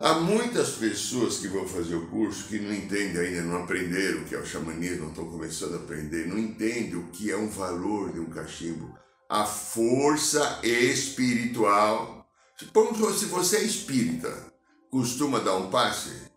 Há 0.00 0.14
muitas 0.14 0.72
pessoas 0.72 1.38
que 1.38 1.48
vão 1.48 1.66
fazer 1.66 1.94
o 1.94 2.08
curso 2.08 2.48
que 2.48 2.58
não 2.58 2.72
entendem 2.72 3.20
ainda, 3.20 3.42
não 3.42 3.62
aprenderam 3.62 4.22
o 4.22 4.24
que 4.24 4.34
é 4.34 4.38
o 4.38 4.46
xamanismo, 4.46 5.08
estão 5.08 5.30
começando 5.30 5.74
a 5.74 5.78
aprender, 5.78 6.26
não 6.26 6.38
entendem 6.38 6.96
o 6.96 7.08
que 7.10 7.30
é 7.30 7.36
um 7.36 7.48
valor 7.48 8.12
de 8.12 8.20
um 8.20 8.30
cachimbo, 8.30 8.96
a 9.28 9.44
força 9.44 10.60
espiritual. 10.64 12.28
Se 12.56 13.26
você 13.26 13.58
é 13.58 13.62
espírita, 13.62 14.52
costuma 14.90 15.38
dar 15.38 15.56
um 15.56 15.70
passe? 15.70 16.28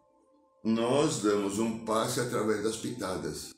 Nós 0.64 1.22
damos 1.22 1.58
um 1.58 1.84
passe 1.84 2.20
através 2.20 2.64
das 2.64 2.78
pitadas 2.78 3.56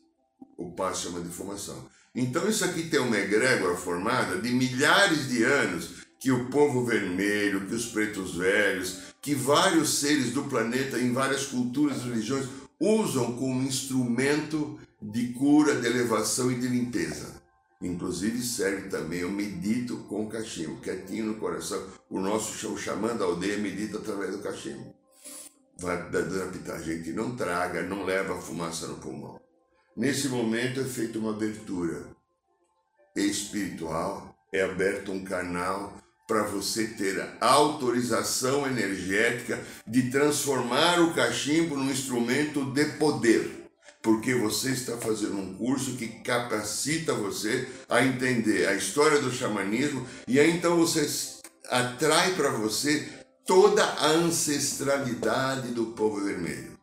o 0.57 0.71
passe 0.71 1.03
chama 1.03 1.21
de 1.21 1.29
formação. 1.29 1.87
Então 2.15 2.47
isso 2.47 2.63
aqui 2.63 2.83
tem 2.83 2.99
uma 2.99 3.17
egrégora 3.17 3.75
formada 3.75 4.39
de 4.39 4.51
milhares 4.51 5.27
de 5.29 5.43
anos 5.43 6.03
que 6.19 6.31
o 6.31 6.49
povo 6.49 6.85
vermelho, 6.85 7.67
que 7.67 7.73
os 7.73 7.87
pretos 7.87 8.35
velhos, 8.35 8.99
que 9.21 9.33
vários 9.33 9.99
seres 9.99 10.31
do 10.31 10.43
planeta 10.43 10.99
em 10.99 11.11
várias 11.11 11.47
culturas 11.47 11.97
e 11.97 12.09
religiões 12.09 12.47
usam 12.79 13.35
como 13.35 13.63
instrumento 13.63 14.79
de 15.01 15.33
cura, 15.33 15.75
de 15.81 15.87
elevação 15.87 16.51
e 16.51 16.59
de 16.59 16.67
limpeza. 16.67 17.41
Inclusive 17.81 18.41
serve 18.41 18.87
também, 18.87 19.19
eu 19.19 19.31
medito 19.31 19.97
com 20.07 20.23
o 20.23 20.29
cachimbo, 20.29 20.79
quietinho 20.79 21.25
no 21.25 21.35
coração. 21.35 21.83
O 22.09 22.19
nosso 22.19 22.57
chão 22.57 22.77
chamando 22.77 23.23
a 23.23 23.25
aldeia 23.25 23.57
medita 23.57 23.97
através 23.97 24.31
do 24.31 24.41
cachimbo. 24.41 24.95
Vai 25.79 26.09
dando 26.09 26.71
a 26.71 26.79
gente 26.79 27.11
não 27.11 27.35
traga, 27.35 27.81
não 27.81 28.05
leva 28.05 28.39
fumaça 28.39 28.87
no 28.87 28.95
pulmão. 28.99 29.42
Nesse 29.95 30.27
momento 30.27 30.79
é 30.79 30.85
feita 30.85 31.19
uma 31.19 31.29
abertura 31.29 32.07
espiritual, 33.15 34.35
é 34.51 34.63
aberto 34.63 35.11
um 35.11 35.23
canal 35.23 35.93
para 36.27 36.43
você 36.43 36.87
ter 36.87 37.37
autorização 37.39 38.65
energética 38.65 39.63
de 39.85 40.09
transformar 40.09 40.99
o 40.99 41.13
cachimbo 41.13 41.75
num 41.75 41.91
instrumento 41.91 42.65
de 42.71 42.85
poder. 42.97 43.69
Porque 44.01 44.33
você 44.33 44.71
está 44.71 44.97
fazendo 44.97 45.37
um 45.37 45.53
curso 45.53 45.95
que 45.95 46.07
capacita 46.07 47.13
você 47.13 47.69
a 47.87 48.03
entender 48.03 48.67
a 48.67 48.73
história 48.73 49.21
do 49.21 49.31
xamanismo 49.31 50.07
e 50.27 50.39
aí 50.39 50.49
então 50.49 50.75
você 50.75 51.07
atrai 51.69 52.33
para 52.33 52.49
você 52.49 53.07
toda 53.45 53.83
a 53.83 54.07
ancestralidade 54.07 55.67
do 55.69 55.87
povo 55.87 56.19
vermelho. 56.21 56.79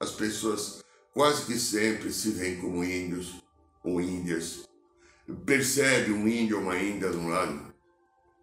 As 0.00 0.10
pessoas 0.10 0.81
quase 1.12 1.46
que 1.46 1.58
sempre 1.58 2.12
se 2.12 2.30
veem 2.30 2.60
como 2.60 2.84
índios 2.84 3.42
ou 3.84 4.00
índias. 4.00 4.68
Percebe 5.46 6.12
um 6.12 6.26
índio 6.26 6.56
ou 6.58 6.62
uma 6.62 6.76
índia 6.76 7.10
de 7.10 7.16
um 7.16 7.28
lado, 7.28 7.72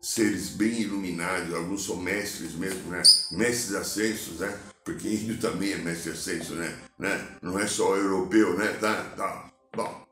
seres 0.01 0.49
bem 0.49 0.81
iluminados, 0.81 1.53
alguns 1.53 1.85
são 1.85 1.97
mestres 1.97 2.53
mesmo, 2.53 2.89
né? 2.89 3.01
Mestres 3.31 3.75
ascensos, 3.75 4.39
né? 4.39 4.57
porque 4.89 5.07
índio 5.07 5.39
também 5.39 5.73
é 5.73 5.77
mestre 5.77 6.11
ascenso, 6.11 6.55
né? 6.55 6.75
né? 6.97 7.38
Não 7.41 7.59
é 7.59 7.67
só 7.67 7.95
europeu, 7.95 8.57
né? 8.57 8.73
Tá, 8.73 9.03
tá. 9.15 9.51
Bom, 9.75 10.07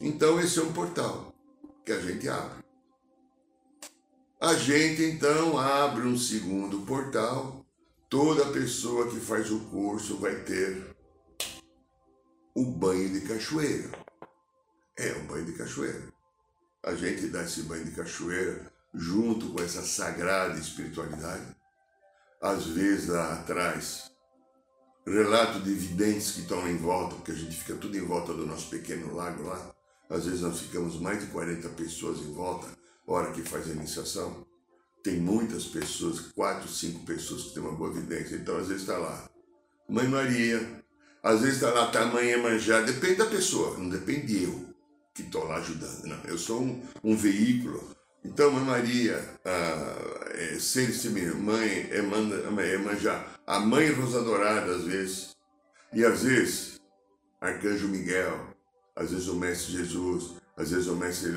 então 0.00 0.40
esse 0.40 0.58
é 0.58 0.62
um 0.62 0.72
portal 0.72 1.34
que 1.84 1.92
a 1.92 2.00
gente 2.00 2.26
abre. 2.28 2.62
A 4.40 4.54
gente 4.54 5.02
então 5.02 5.58
abre 5.58 6.06
um 6.06 6.16
segundo 6.16 6.80
portal. 6.80 7.64
Toda 8.08 8.46
pessoa 8.46 9.10
que 9.10 9.20
faz 9.20 9.50
o 9.50 9.60
curso 9.60 10.16
vai 10.16 10.34
ter 10.34 10.91
o 12.54 12.64
banho 12.64 13.08
de 13.10 13.22
cachoeira. 13.22 13.90
É 14.98 15.12
um 15.14 15.26
banho 15.26 15.46
de 15.46 15.52
cachoeira. 15.52 16.12
A 16.84 16.94
gente 16.94 17.28
dá 17.28 17.42
esse 17.42 17.62
banho 17.62 17.84
de 17.84 17.92
cachoeira 17.92 18.72
junto 18.94 19.50
com 19.50 19.62
essa 19.62 19.82
sagrada 19.82 20.58
espiritualidade. 20.58 21.56
Às 22.40 22.66
vezes 22.66 23.08
lá 23.08 23.34
atrás 23.34 24.12
relato 25.06 25.60
de 25.60 25.72
videntes 25.74 26.32
que 26.32 26.40
estão 26.40 26.66
em 26.68 26.76
volta, 26.76 27.16
porque 27.16 27.32
a 27.32 27.36
gente 27.36 27.56
fica 27.56 27.74
tudo 27.74 27.96
em 27.96 28.04
volta 28.04 28.32
do 28.32 28.46
nosso 28.46 28.68
pequeno 28.70 29.14
lago 29.14 29.42
lá. 29.44 29.74
Às 30.08 30.26
vezes 30.26 30.42
nós 30.42 30.60
ficamos 30.60 31.00
mais 31.00 31.20
de 31.20 31.26
40 31.26 31.68
pessoas 31.70 32.18
em 32.18 32.32
volta, 32.32 32.68
hora 33.06 33.32
que 33.32 33.42
faz 33.42 33.68
a 33.68 33.72
iniciação. 33.72 34.46
Tem 35.02 35.18
muitas 35.18 35.64
pessoas, 35.64 36.20
quatro, 36.32 36.68
cinco 36.68 37.04
pessoas 37.04 37.44
que 37.44 37.54
têm 37.54 37.62
uma 37.62 37.72
boa 37.72 37.92
vidência. 37.92 38.36
Então 38.36 38.56
às 38.56 38.68
vezes 38.68 38.82
está 38.82 38.96
lá. 38.96 39.28
Mãe 39.88 40.06
Maria, 40.06 40.81
às 41.22 41.40
vezes 41.40 41.56
está 41.56 41.70
lá, 41.70 41.86
tá 41.90 42.02
a 42.02 42.06
mãe 42.06 42.30
Emanjá, 42.30 42.80
depende 42.80 43.16
da 43.16 43.26
pessoa, 43.26 43.78
não 43.78 43.88
depende 43.88 44.42
eu 44.42 44.72
que 45.14 45.22
estou 45.22 45.44
lá 45.44 45.56
ajudando. 45.56 46.04
Não, 46.06 46.24
eu 46.24 46.38
sou 46.38 46.62
um, 46.62 46.82
um 47.04 47.16
veículo. 47.16 47.90
Então, 48.24 48.50
Mãe 48.50 48.64
Maria, 48.64 49.22
ah, 49.44 50.30
é, 50.30 50.58
ser 50.58 50.90
esse 50.90 51.08
mãe 51.08 51.90
Emanjá, 52.74 53.26
a 53.46 53.58
mãe 53.60 53.90
Rosa 53.90 54.22
Dourada, 54.22 54.76
às 54.76 54.84
vezes, 54.84 55.36
e 55.92 56.04
às 56.04 56.22
vezes, 56.22 56.80
Arcanjo 57.40 57.88
Miguel, 57.88 58.48
às 58.94 59.10
vezes 59.10 59.28
o 59.28 59.34
Mestre 59.34 59.72
Jesus, 59.72 60.34
às 60.56 60.70
vezes 60.70 60.86
o 60.86 60.96
Mestre 60.96 61.32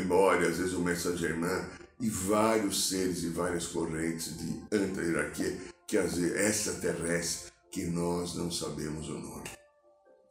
Embora, 0.00 0.48
às 0.48 0.56
vezes 0.56 0.72
o 0.72 0.80
Mestre 0.80 1.18
Saint 1.18 1.64
e 2.00 2.08
vários 2.08 2.88
seres 2.88 3.22
e 3.22 3.28
várias 3.28 3.66
correntes 3.66 4.36
de 4.38 4.62
antra-hierarquia, 4.72 5.56
que 5.86 5.98
às 5.98 6.16
vezes 6.16 6.34
extraterrestre, 6.34 7.43
que 7.74 7.82
nós 7.86 8.36
não 8.36 8.52
sabemos 8.52 9.08
o 9.08 9.18
nome. 9.18 9.50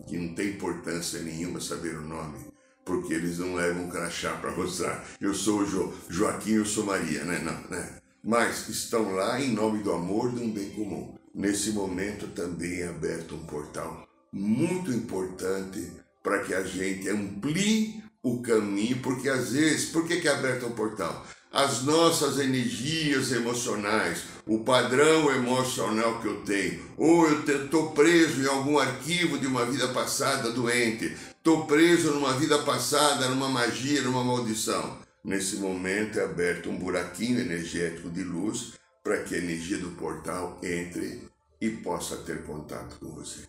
Que 0.08 0.18
não 0.18 0.34
tem 0.34 0.52
importância 0.52 1.20
nenhuma 1.20 1.60
saber 1.60 1.98
o 1.98 2.08
nome, 2.08 2.40
porque 2.86 3.14
eles 3.14 3.38
não 3.38 3.56
levam 3.56 3.90
crachá 3.90 4.32
para 4.38 4.56
mostrar. 4.56 5.06
Eu 5.20 5.34
sou 5.34 5.66
jo, 5.66 5.94
Joaquim, 6.10 6.54
eu 6.54 6.66
sou 6.66 6.86
Maria, 6.86 7.26
né? 7.26 7.40
Não, 7.40 7.70
né? 7.70 7.98
mas 8.24 8.70
estão 8.70 9.14
lá 9.14 9.42
em 9.42 9.52
nome 9.52 9.84
do 9.84 9.92
amor 9.92 10.32
de 10.32 10.42
um 10.42 10.54
bem 10.54 10.70
comum. 10.70 11.18
Nesse 11.36 11.72
momento 11.72 12.28
também 12.30 12.80
é 12.80 12.88
aberto 12.88 13.36
um 13.36 13.46
portal 13.46 14.08
muito 14.32 14.90
importante 14.94 15.92
para 16.24 16.44
que 16.46 16.54
a 16.54 16.64
gente 16.64 17.10
amplie 17.10 18.02
o 18.24 18.42
caminho, 18.42 19.02
porque 19.02 19.28
às 19.28 19.52
vezes, 19.52 19.90
por 19.90 20.08
que, 20.08 20.22
que 20.22 20.30
é 20.30 20.32
aberto 20.32 20.68
um 20.68 20.72
portal? 20.72 21.28
As 21.54 21.84
nossas 21.84 22.40
energias 22.40 23.32
emocionais, 23.32 24.24
o 24.48 24.64
padrão 24.64 25.30
emocional 25.30 26.20
que 26.20 26.28
eu 26.28 26.42
tenho, 26.42 26.84
ou 26.98 27.28
eu 27.28 27.46
estou 27.46 27.92
preso 27.92 28.42
em 28.42 28.48
algum 28.48 28.80
arquivo 28.80 29.38
de 29.38 29.46
uma 29.46 29.64
vida 29.64 29.88
passada 29.90 30.50
doente, 30.50 31.16
estou 31.38 31.68
preso 31.68 32.12
numa 32.12 32.34
vida 32.34 32.58
passada, 32.64 33.30
numa 33.30 33.48
magia, 33.50 34.02
numa 34.02 34.24
maldição. 34.24 34.98
Nesse 35.24 35.58
momento 35.58 36.20
é 36.20 36.24
aberto 36.24 36.72
um 36.72 36.76
buraquinho 36.76 37.40
energético 37.40 38.10
de 38.10 38.24
luz 38.24 38.74
para 39.04 39.22
que 39.22 39.36
a 39.36 39.38
energia 39.38 39.78
do 39.78 39.92
portal 39.92 40.60
entre 40.64 41.30
e 41.62 41.70
possa 41.70 42.18
ter 42.18 42.42
contato 42.46 42.98
com 43.00 43.10
você. 43.12 43.48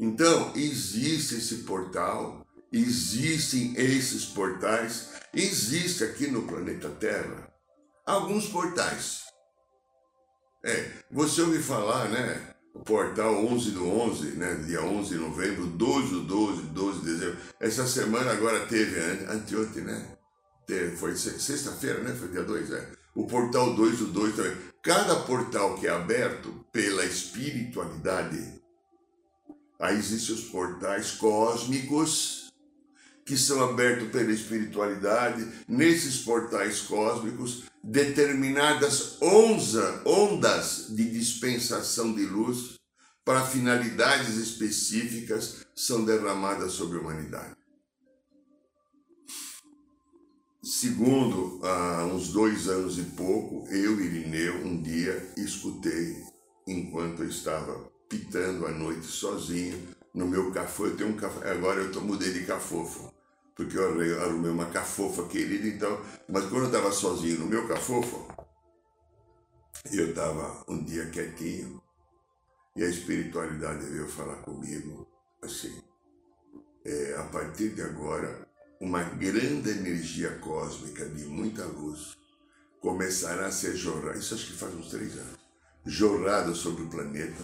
Então, 0.00 0.52
existe 0.56 1.36
esse 1.36 1.58
portal, 1.58 2.45
existem 2.76 3.74
esses 3.76 4.26
portais, 4.26 5.10
existe 5.32 6.04
aqui 6.04 6.26
no 6.26 6.42
planeta 6.42 6.88
Terra 6.90 7.52
alguns 8.04 8.48
portais. 8.48 9.22
É, 10.64 10.90
você 11.10 11.42
ouviu 11.42 11.62
falar, 11.62 12.08
né? 12.08 12.54
O 12.74 12.80
portal 12.80 13.44
11 13.46 13.70
do 13.70 13.88
11, 13.88 14.26
né? 14.32 14.54
Dia 14.66 14.82
11 14.82 15.08
de 15.08 15.20
novembro, 15.20 15.66
12 15.66 16.08
do 16.08 16.20
12, 16.22 16.62
12 16.62 17.00
de 17.00 17.04
dezembro. 17.06 17.36
Essa 17.58 17.86
semana 17.86 18.32
agora 18.32 18.66
teve, 18.66 19.00
anteontem, 19.30 19.82
né? 19.82 20.16
foi 20.98 21.14
sexta-feira, 21.16 22.00
né? 22.00 22.14
Foi 22.14 22.28
dia 22.28 22.42
2, 22.42 22.72
é. 22.72 22.92
O 23.14 23.26
portal 23.26 23.74
2 23.74 23.98
do 23.98 24.06
2 24.08 24.36
também. 24.36 24.56
Cada 24.82 25.16
portal 25.20 25.76
que 25.76 25.86
é 25.86 25.90
aberto 25.90 26.66
pela 26.72 27.04
espiritualidade, 27.04 28.60
aí 29.80 29.96
existem 29.96 30.34
os 30.34 30.44
portais 30.44 31.12
cósmicos 31.12 32.45
que 33.26 33.36
são 33.36 33.62
abertos 33.68 34.08
pela 34.10 34.30
espiritualidade. 34.30 35.46
Nesses 35.68 36.18
portais 36.18 36.80
cósmicos, 36.82 37.64
determinadas 37.82 39.20
onza, 39.20 40.02
ondas 40.06 40.86
de 40.90 41.10
dispensação 41.10 42.14
de 42.14 42.24
luz 42.24 42.76
para 43.24 43.44
finalidades 43.44 44.36
específicas 44.36 45.66
são 45.74 46.04
derramadas 46.04 46.72
sobre 46.72 46.98
a 46.98 47.00
humanidade. 47.00 47.56
Segundo, 50.62 51.60
há 51.64 52.04
uns 52.06 52.28
dois 52.28 52.68
anos 52.68 52.98
e 52.98 53.02
pouco, 53.02 53.68
eu, 53.72 54.00
Irineu, 54.00 54.64
um 54.64 54.80
dia 54.82 55.32
escutei, 55.36 56.16
enquanto 56.66 57.22
eu 57.22 57.28
estava 57.28 57.90
pitando 58.08 58.66
à 58.66 58.72
noite 58.72 59.06
sozinho, 59.06 59.96
no 60.14 60.26
meu 60.26 60.50
cafofo, 60.50 60.86
eu 60.86 60.96
tenho 60.96 61.10
um 61.10 61.50
agora 61.50 61.82
eu 61.82 61.92
tô, 61.92 62.00
mudei 62.00 62.32
de 62.32 62.46
cafofo, 62.46 63.12
porque 63.56 63.76
eu 63.78 64.22
arrumei 64.22 64.50
uma 64.50 64.66
cafofa 64.66 65.26
querida, 65.28 65.66
então, 65.66 65.98
mas 66.28 66.44
quando 66.44 66.64
eu 66.64 66.66
estava 66.66 66.92
sozinho 66.92 67.40
no 67.40 67.46
meu 67.46 67.66
cafofo, 67.66 68.28
eu 69.90 70.10
estava 70.10 70.62
um 70.68 70.84
dia 70.84 71.06
quietinho, 71.06 71.82
e 72.76 72.84
a 72.84 72.88
espiritualidade 72.88 73.86
veio 73.86 74.06
falar 74.06 74.36
comigo, 74.42 75.08
assim, 75.42 75.82
é, 76.84 77.16
a 77.18 77.24
partir 77.24 77.70
de 77.70 77.80
agora, 77.80 78.46
uma 78.78 79.02
grande 79.02 79.70
energia 79.70 80.38
cósmica 80.40 81.08
de 81.08 81.24
muita 81.24 81.64
luz 81.64 82.14
começará 82.82 83.46
a 83.46 83.52
ser 83.52 83.74
jorrada, 83.74 84.18
isso 84.18 84.34
acho 84.34 84.48
que 84.48 84.58
faz 84.58 84.74
uns 84.74 84.90
três 84.90 85.16
anos, 85.16 85.38
jorrada 85.86 86.54
sobre 86.54 86.82
o 86.82 86.90
planeta, 86.90 87.42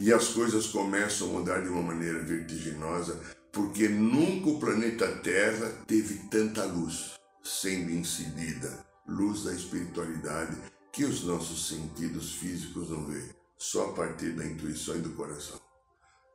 e 0.00 0.12
as 0.12 0.28
coisas 0.30 0.66
começam 0.66 1.28
a 1.28 1.32
mudar 1.38 1.60
de 1.60 1.68
uma 1.68 1.82
maneira 1.82 2.18
vertiginosa, 2.24 3.20
porque 3.52 3.88
nunca 3.88 4.48
o 4.48 4.58
planeta 4.58 5.06
Terra 5.18 5.70
teve 5.86 6.26
tanta 6.30 6.64
luz 6.64 7.12
sendo 7.44 7.90
incidida, 7.90 8.84
luz 9.06 9.44
da 9.44 9.52
espiritualidade, 9.52 10.56
que 10.90 11.04
os 11.04 11.24
nossos 11.24 11.68
sentidos 11.68 12.34
físicos 12.34 12.90
não 12.90 13.04
veem, 13.06 13.30
só 13.58 13.90
a 13.90 13.92
partir 13.92 14.32
da 14.32 14.46
intuição 14.46 14.96
e 14.96 15.00
do 15.00 15.10
coração. 15.10 15.60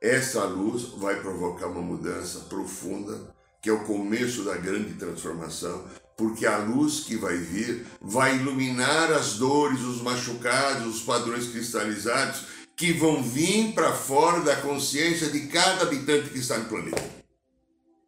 Essa 0.00 0.44
luz 0.44 0.90
vai 0.96 1.20
provocar 1.20 1.66
uma 1.66 1.82
mudança 1.82 2.40
profunda 2.40 3.34
que 3.60 3.68
é 3.68 3.72
o 3.72 3.84
começo 3.84 4.44
da 4.44 4.56
grande 4.56 4.94
transformação, 4.94 5.84
porque 6.16 6.46
a 6.46 6.58
luz 6.58 7.00
que 7.00 7.16
vai 7.16 7.36
vir 7.36 7.86
vai 8.00 8.36
iluminar 8.36 9.12
as 9.12 9.34
dores, 9.34 9.80
os 9.80 10.00
machucados, 10.00 10.86
os 10.86 11.02
padrões 11.02 11.48
cristalizados 11.48 12.57
que 12.78 12.92
vão 12.92 13.20
vir 13.20 13.72
para 13.74 13.92
fora 13.92 14.40
da 14.40 14.54
consciência 14.54 15.28
de 15.30 15.48
cada 15.48 15.82
habitante 15.82 16.30
que 16.30 16.38
está 16.38 16.56
no 16.56 16.68
planeta. 16.68 17.02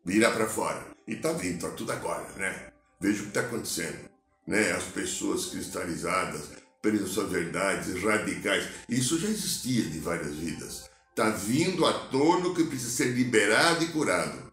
Virá 0.05 0.31
para 0.31 0.47
fora. 0.47 0.87
E 1.09 1.15
está 1.15 1.33
vindo, 1.33 1.57
está 1.57 1.71
tudo 1.71 1.91
agora, 1.91 2.25
né? 2.37 2.71
Veja 3.01 3.19
o 3.19 3.23
que 3.25 3.29
está 3.31 3.41
acontecendo. 3.41 4.09
Né? 4.47 4.71
As 4.71 4.85
pessoas 4.85 5.47
cristalizadas, 5.47 6.51
presas 6.81 7.11
suas 7.11 7.33
verdades, 7.33 8.01
radicais. 8.01 8.69
Isso 8.89 9.19
já 9.19 9.29
existia 9.29 9.83
de 9.83 9.99
várias 9.99 10.37
vidas. 10.37 10.89
Está 11.11 11.31
vindo 11.31 11.85
à 11.85 11.93
tona 11.93 12.47
o 12.47 12.55
que 12.55 12.63
precisa 12.63 12.91
ser 12.91 13.07
liberado 13.07 13.83
e 13.83 13.89
curado. 13.89 14.53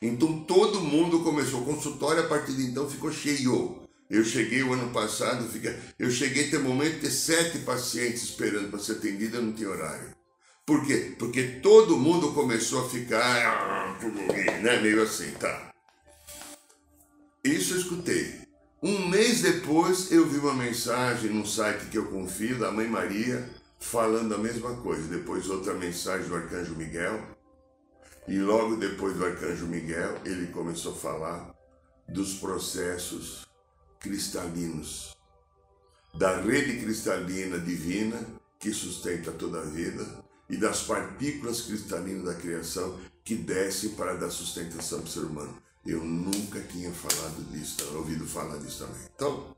Então 0.00 0.44
todo 0.44 0.80
mundo 0.80 1.24
começou. 1.24 1.62
O 1.62 1.64
consultório 1.64 2.22
a 2.22 2.28
partir 2.28 2.52
de 2.52 2.62
então 2.62 2.88
ficou 2.88 3.10
cheio. 3.10 3.81
Eu 4.12 4.22
cheguei 4.26 4.62
o 4.62 4.74
ano 4.74 4.92
passado, 4.92 5.48
fica, 5.48 5.74
eu 5.98 6.10
cheguei 6.10 6.46
até 6.46 6.58
o 6.58 6.62
momento 6.62 6.96
de 6.96 7.00
ter 7.00 7.10
sete 7.10 7.60
pacientes 7.60 8.24
esperando 8.24 8.68
para 8.68 8.78
ser 8.78 8.92
atendido, 8.92 9.38
eu 9.38 9.42
não 9.42 9.54
tinha 9.54 9.70
horário. 9.70 10.14
Por 10.66 10.86
quê? 10.86 11.16
Porque 11.18 11.42
todo 11.62 11.96
mundo 11.96 12.34
começou 12.34 12.84
a 12.84 12.90
ficar 12.90 13.98
né, 14.60 14.82
meio 14.82 15.02
assim, 15.02 15.30
tá? 15.40 15.72
Isso 17.42 17.72
eu 17.72 17.78
escutei. 17.78 18.38
Um 18.82 19.08
mês 19.08 19.40
depois 19.40 20.12
eu 20.12 20.28
vi 20.28 20.36
uma 20.36 20.52
mensagem 20.52 21.30
no 21.30 21.46
site 21.46 21.86
que 21.86 21.96
eu 21.96 22.04
confio, 22.10 22.58
da 22.58 22.70
Mãe 22.70 22.86
Maria, 22.86 23.48
falando 23.80 24.34
a 24.34 24.38
mesma 24.38 24.76
coisa. 24.76 25.08
Depois 25.08 25.48
outra 25.48 25.72
mensagem 25.72 26.28
do 26.28 26.36
Arcanjo 26.36 26.74
Miguel, 26.74 27.18
e 28.28 28.38
logo 28.38 28.76
depois 28.76 29.16
do 29.16 29.24
arcanjo 29.24 29.66
Miguel, 29.66 30.18
ele 30.26 30.48
começou 30.48 30.92
a 30.92 30.96
falar 30.96 31.54
dos 32.06 32.34
processos 32.34 33.50
cristalinos, 34.02 35.16
da 36.12 36.40
rede 36.40 36.80
cristalina 36.82 37.58
divina 37.58 38.18
que 38.58 38.72
sustenta 38.72 39.30
toda 39.32 39.60
a 39.60 39.64
vida 39.64 40.04
e 40.50 40.56
das 40.56 40.82
partículas 40.82 41.62
cristalinas 41.62 42.24
da 42.24 42.34
criação 42.34 42.98
que 43.24 43.36
descem 43.36 43.90
para 43.90 44.14
dar 44.14 44.30
sustentação 44.30 45.00
para 45.00 45.08
o 45.08 45.10
ser 45.10 45.20
humano. 45.20 45.56
Eu 45.86 46.04
nunca 46.04 46.60
tinha 46.60 46.90
falado 46.92 47.42
disso, 47.50 47.76
ouvido 47.94 48.26
falar 48.26 48.58
disso 48.58 48.84
também. 48.84 49.02
Então, 49.14 49.56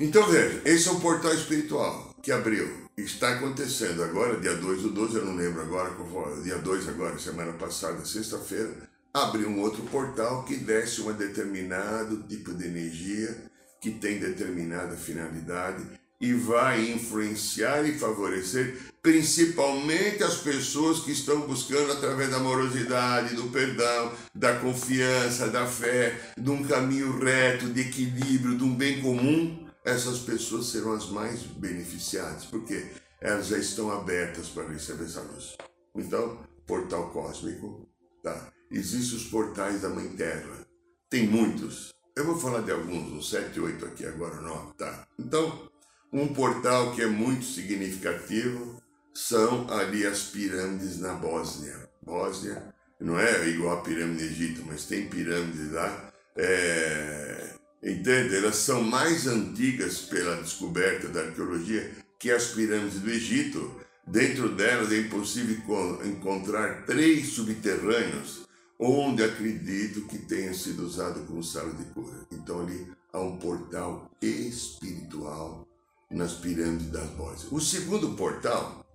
então 0.00 0.28
veja, 0.28 0.62
esse 0.64 0.88
é 0.88 0.92
um 0.92 1.00
portal 1.00 1.32
espiritual 1.32 2.14
que 2.22 2.32
abriu. 2.32 2.88
Está 2.96 3.34
acontecendo 3.34 4.02
agora, 4.02 4.40
dia 4.40 4.56
2 4.56 4.82
do 4.82 4.90
12, 4.90 5.16
eu 5.16 5.24
não 5.24 5.36
lembro 5.36 5.62
agora, 5.62 5.94
dia 6.42 6.58
2 6.58 6.88
agora, 6.88 7.18
semana 7.18 7.52
passada, 7.52 8.04
sexta-feira, 8.04 8.87
abriu 9.12 9.48
um 9.48 9.60
outro 9.60 9.82
portal 9.84 10.44
que 10.44 10.56
desce 10.56 11.00
um 11.00 11.12
determinado 11.12 12.22
tipo 12.24 12.54
de 12.54 12.66
energia 12.66 13.36
que 13.80 13.92
tem 13.92 14.18
determinada 14.18 14.96
finalidade 14.96 15.84
e 16.20 16.32
vai 16.32 16.90
influenciar 16.90 17.84
e 17.84 17.96
favorecer 17.96 18.76
principalmente 19.00 20.22
as 20.22 20.38
pessoas 20.38 21.00
que 21.00 21.12
estão 21.12 21.42
buscando 21.42 21.92
através 21.92 22.30
da 22.30 22.36
amorosidade, 22.36 23.36
do 23.36 23.44
perdão, 23.50 24.12
da 24.34 24.58
confiança, 24.58 25.48
da 25.48 25.66
fé, 25.66 26.20
de 26.36 26.50
um 26.50 26.64
caminho 26.64 27.18
reto, 27.18 27.70
de 27.70 27.82
equilíbrio, 27.82 28.58
de 28.58 28.64
um 28.64 28.74
bem 28.74 29.00
comum, 29.00 29.66
essas 29.84 30.18
pessoas 30.18 30.66
serão 30.66 30.92
as 30.92 31.08
mais 31.08 31.42
beneficiadas, 31.42 32.44
porque 32.44 32.90
elas 33.20 33.46
já 33.46 33.56
estão 33.56 33.90
abertas 33.90 34.48
para 34.48 34.68
receber 34.68 35.04
essa 35.04 35.22
luz. 35.22 35.56
Então, 35.94 36.38
portal 36.66 37.10
cósmico, 37.10 37.88
tá? 38.22 38.52
Existem 38.70 39.16
os 39.16 39.24
portais 39.24 39.82
da 39.82 39.88
Mãe 39.88 40.08
Terra. 40.08 40.66
Tem 41.08 41.26
muitos. 41.26 41.94
Eu 42.14 42.26
vou 42.26 42.38
falar 42.38 42.60
de 42.60 42.70
alguns, 42.70 43.12
uns 43.12 43.30
sete, 43.30 43.58
oito 43.60 43.86
aqui 43.86 44.04
agora, 44.04 44.40
não, 44.40 44.72
tá? 44.72 45.06
Então, 45.18 45.70
um 46.12 46.28
portal 46.28 46.92
que 46.94 47.00
é 47.00 47.06
muito 47.06 47.44
significativo 47.44 48.82
são 49.14 49.70
ali 49.70 50.06
as 50.06 50.24
pirâmides 50.24 50.98
na 50.98 51.14
Bósnia. 51.14 51.88
Bósnia 52.02 52.74
não 53.00 53.18
é 53.18 53.48
igual 53.48 53.78
a 53.78 53.82
pirâmide 53.82 54.24
do 54.24 54.30
Egito, 54.30 54.64
mas 54.66 54.84
tem 54.84 55.08
pirâmides 55.08 55.72
lá. 55.72 56.12
É, 56.36 57.54
entende? 57.82 58.36
Elas 58.36 58.56
são 58.56 58.82
mais 58.82 59.26
antigas 59.26 60.00
pela 60.00 60.36
descoberta 60.36 61.08
da 61.08 61.20
arqueologia 61.20 61.90
que 62.18 62.30
as 62.30 62.48
pirâmides 62.48 63.00
do 63.00 63.10
Egito. 63.10 63.80
Dentro 64.06 64.48
delas 64.48 64.90
é 64.90 64.98
impossível 64.98 65.56
encontrar 66.04 66.86
três 66.86 67.28
subterrâneos 67.28 68.47
onde 68.78 69.24
acredito 69.24 70.02
que 70.02 70.18
tenha 70.18 70.54
sido 70.54 70.86
usado 70.86 71.26
como 71.26 71.42
sala 71.42 71.72
de 71.72 71.84
cura. 71.86 72.26
Então 72.30 72.60
ali 72.60 72.86
há 73.12 73.20
um 73.20 73.36
portal 73.36 74.10
espiritual 74.22 75.66
nas 76.10 76.34
pirâmides 76.34 76.90
das 76.90 77.08
Bósnias. 77.10 77.50
O 77.50 77.60
segundo 77.60 78.10
portal 78.10 78.86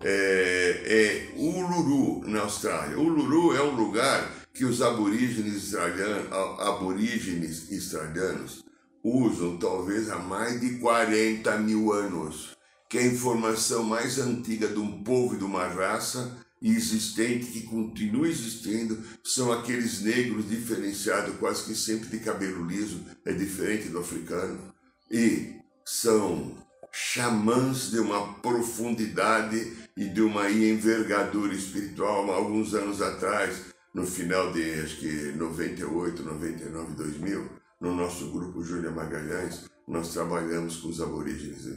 é, 0.00 1.32
é 1.34 1.38
Uluru, 1.38 2.28
na 2.28 2.40
Austrália. 2.42 2.98
Uluru 2.98 3.56
é 3.56 3.62
um 3.62 3.74
lugar 3.74 4.30
que 4.52 4.64
os 4.64 4.82
aborígenes 4.82 5.74
australianos, 5.74 6.32
aborígenes 6.60 7.72
australianos 7.72 8.64
usam 9.02 9.56
talvez 9.56 10.10
há 10.10 10.18
mais 10.18 10.60
de 10.60 10.78
40 10.78 11.58
mil 11.58 11.92
anos, 11.92 12.56
que 12.88 12.98
é 12.98 13.02
a 13.02 13.06
informação 13.06 13.82
mais 13.82 14.18
antiga 14.18 14.68
de 14.68 14.78
um 14.78 15.02
povo 15.02 15.34
e 15.34 15.38
de 15.38 15.44
uma 15.44 15.66
raça 15.66 16.41
existente 16.70 17.46
que 17.46 17.62
continua 17.62 18.28
existindo 18.28 19.02
são 19.24 19.52
aqueles 19.52 20.00
negros 20.02 20.48
diferenciados, 20.48 21.36
quase 21.36 21.64
que 21.64 21.74
sempre 21.74 22.08
de 22.08 22.24
cabelo 22.24 22.64
liso, 22.66 23.04
é 23.24 23.32
diferente 23.32 23.88
do 23.88 23.98
africano, 23.98 24.72
e 25.10 25.56
são 25.84 26.56
xamãs 26.92 27.90
de 27.90 27.98
uma 27.98 28.34
profundidade 28.34 29.76
e 29.96 30.08
de 30.08 30.20
uma 30.20 30.50
envergadura 30.50 31.54
espiritual. 31.54 32.30
Alguns 32.30 32.74
anos 32.74 33.02
atrás, 33.02 33.64
no 33.92 34.06
final 34.06 34.52
de 34.52 34.74
acho 34.74 34.98
que 34.98 35.32
98, 35.32 36.22
99, 36.22 36.94
2000, 36.94 37.50
no 37.80 37.94
nosso 37.94 38.30
grupo 38.30 38.62
Júlia 38.62 38.90
Magalhães, 38.90 39.64
nós 39.88 40.12
trabalhamos 40.12 40.76
com 40.76 40.88
os 40.88 41.00
aborígenes. 41.00 41.68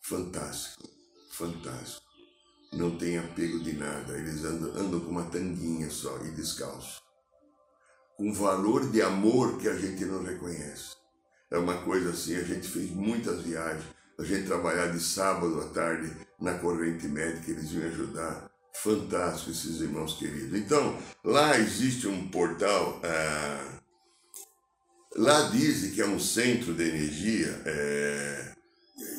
Fantástico, 0.00 0.88
fantástico 1.32 2.09
não 2.72 2.96
tem 2.96 3.18
apego 3.18 3.58
de 3.60 3.72
nada, 3.72 4.16
eles 4.16 4.44
andam, 4.44 4.70
andam 4.76 5.00
com 5.00 5.10
uma 5.10 5.24
tanguinha 5.24 5.90
só 5.90 6.18
e 6.24 6.30
descalço. 6.30 7.02
Com 8.16 8.32
valor 8.32 8.90
de 8.90 9.02
amor 9.02 9.58
que 9.58 9.68
a 9.68 9.76
gente 9.76 10.04
não 10.04 10.22
reconhece. 10.22 10.94
É 11.50 11.58
uma 11.58 11.82
coisa 11.82 12.10
assim, 12.10 12.36
a 12.36 12.44
gente 12.44 12.68
fez 12.68 12.90
muitas 12.90 13.42
viagens, 13.42 13.84
a 14.18 14.22
gente 14.22 14.46
trabalhar 14.46 14.88
de 14.88 15.00
sábado 15.00 15.60
à 15.60 15.68
tarde 15.68 16.14
na 16.40 16.54
corrente 16.58 17.08
médica, 17.08 17.50
eles 17.50 17.70
vinham 17.70 17.88
ajudar. 17.88 18.50
Fantástico 18.72 19.50
esses 19.50 19.80
irmãos 19.80 20.16
queridos. 20.16 20.58
Então, 20.58 20.96
lá 21.24 21.58
existe 21.58 22.06
um 22.06 22.28
portal. 22.28 23.00
Ah, 23.02 23.78
lá 25.16 25.48
dizem 25.50 25.90
que 25.90 26.00
é 26.00 26.06
um 26.06 26.20
centro 26.20 26.72
de 26.72 26.84
energia 26.84 27.60
é, 27.66 28.09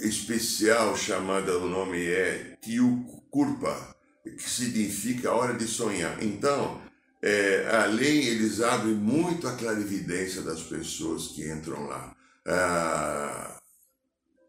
especial 0.01 0.97
chamada, 0.97 1.57
o 1.57 1.67
nome 1.67 2.03
é 2.05 2.57
Tiuco 2.61 3.21
curpa, 3.29 3.95
que 4.23 4.49
significa 4.49 5.29
a 5.29 5.35
hora 5.35 5.53
de 5.53 5.65
sonhar. 5.65 6.21
Então, 6.21 6.81
é, 7.21 7.67
além, 7.71 8.25
eles 8.25 8.61
abrem 8.61 8.93
muito 8.93 9.47
a 9.47 9.55
clarividência 9.55 10.41
das 10.41 10.61
pessoas 10.61 11.27
que 11.27 11.49
entram 11.49 11.87
lá. 11.87 12.15
Ah, 12.45 13.59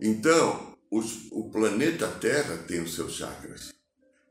então, 0.00 0.76
os, 0.90 1.28
o 1.30 1.50
planeta 1.50 2.08
Terra 2.08 2.56
tem 2.66 2.80
os 2.82 2.94
seus 2.94 3.14
chakras. 3.14 3.72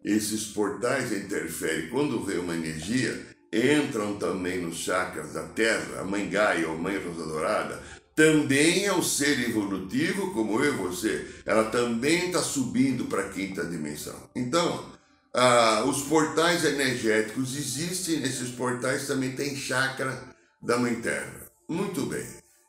Esses 0.03 0.45
portais 0.45 1.11
interferem. 1.11 1.89
Quando 1.89 2.23
vem 2.23 2.39
uma 2.39 2.55
energia, 2.55 3.25
entram 3.53 4.17
também 4.17 4.61
nos 4.61 4.77
chakras 4.77 5.33
da 5.33 5.47
Terra, 5.49 6.01
a 6.01 6.03
Mãe 6.03 6.29
Gaia 6.29 6.67
ou 6.67 6.77
Mãe 6.77 6.97
Rosa 6.97 7.25
Dourada, 7.25 7.81
também 8.21 8.85
é 8.85 8.93
um 8.93 9.01
ser 9.01 9.49
evolutivo 9.49 10.31
como 10.31 10.63
eu 10.63 10.75
e 10.75 10.77
você. 10.77 11.27
Ela 11.43 11.71
também 11.71 12.27
está 12.27 12.39
subindo 12.39 13.05
para 13.05 13.23
a 13.23 13.29
quinta 13.29 13.65
dimensão. 13.65 14.29
Então, 14.35 14.85
ah, 15.33 15.83
os 15.87 16.03
portais 16.03 16.63
energéticos 16.63 17.57
existem, 17.57 18.19
nesses 18.19 18.51
portais 18.51 19.07
também 19.07 19.31
tem 19.31 19.55
chakra 19.55 20.23
da 20.61 20.77
Mãe 20.77 21.01
Terra. 21.01 21.51
Muito 21.67 22.05
bem. 22.05 22.23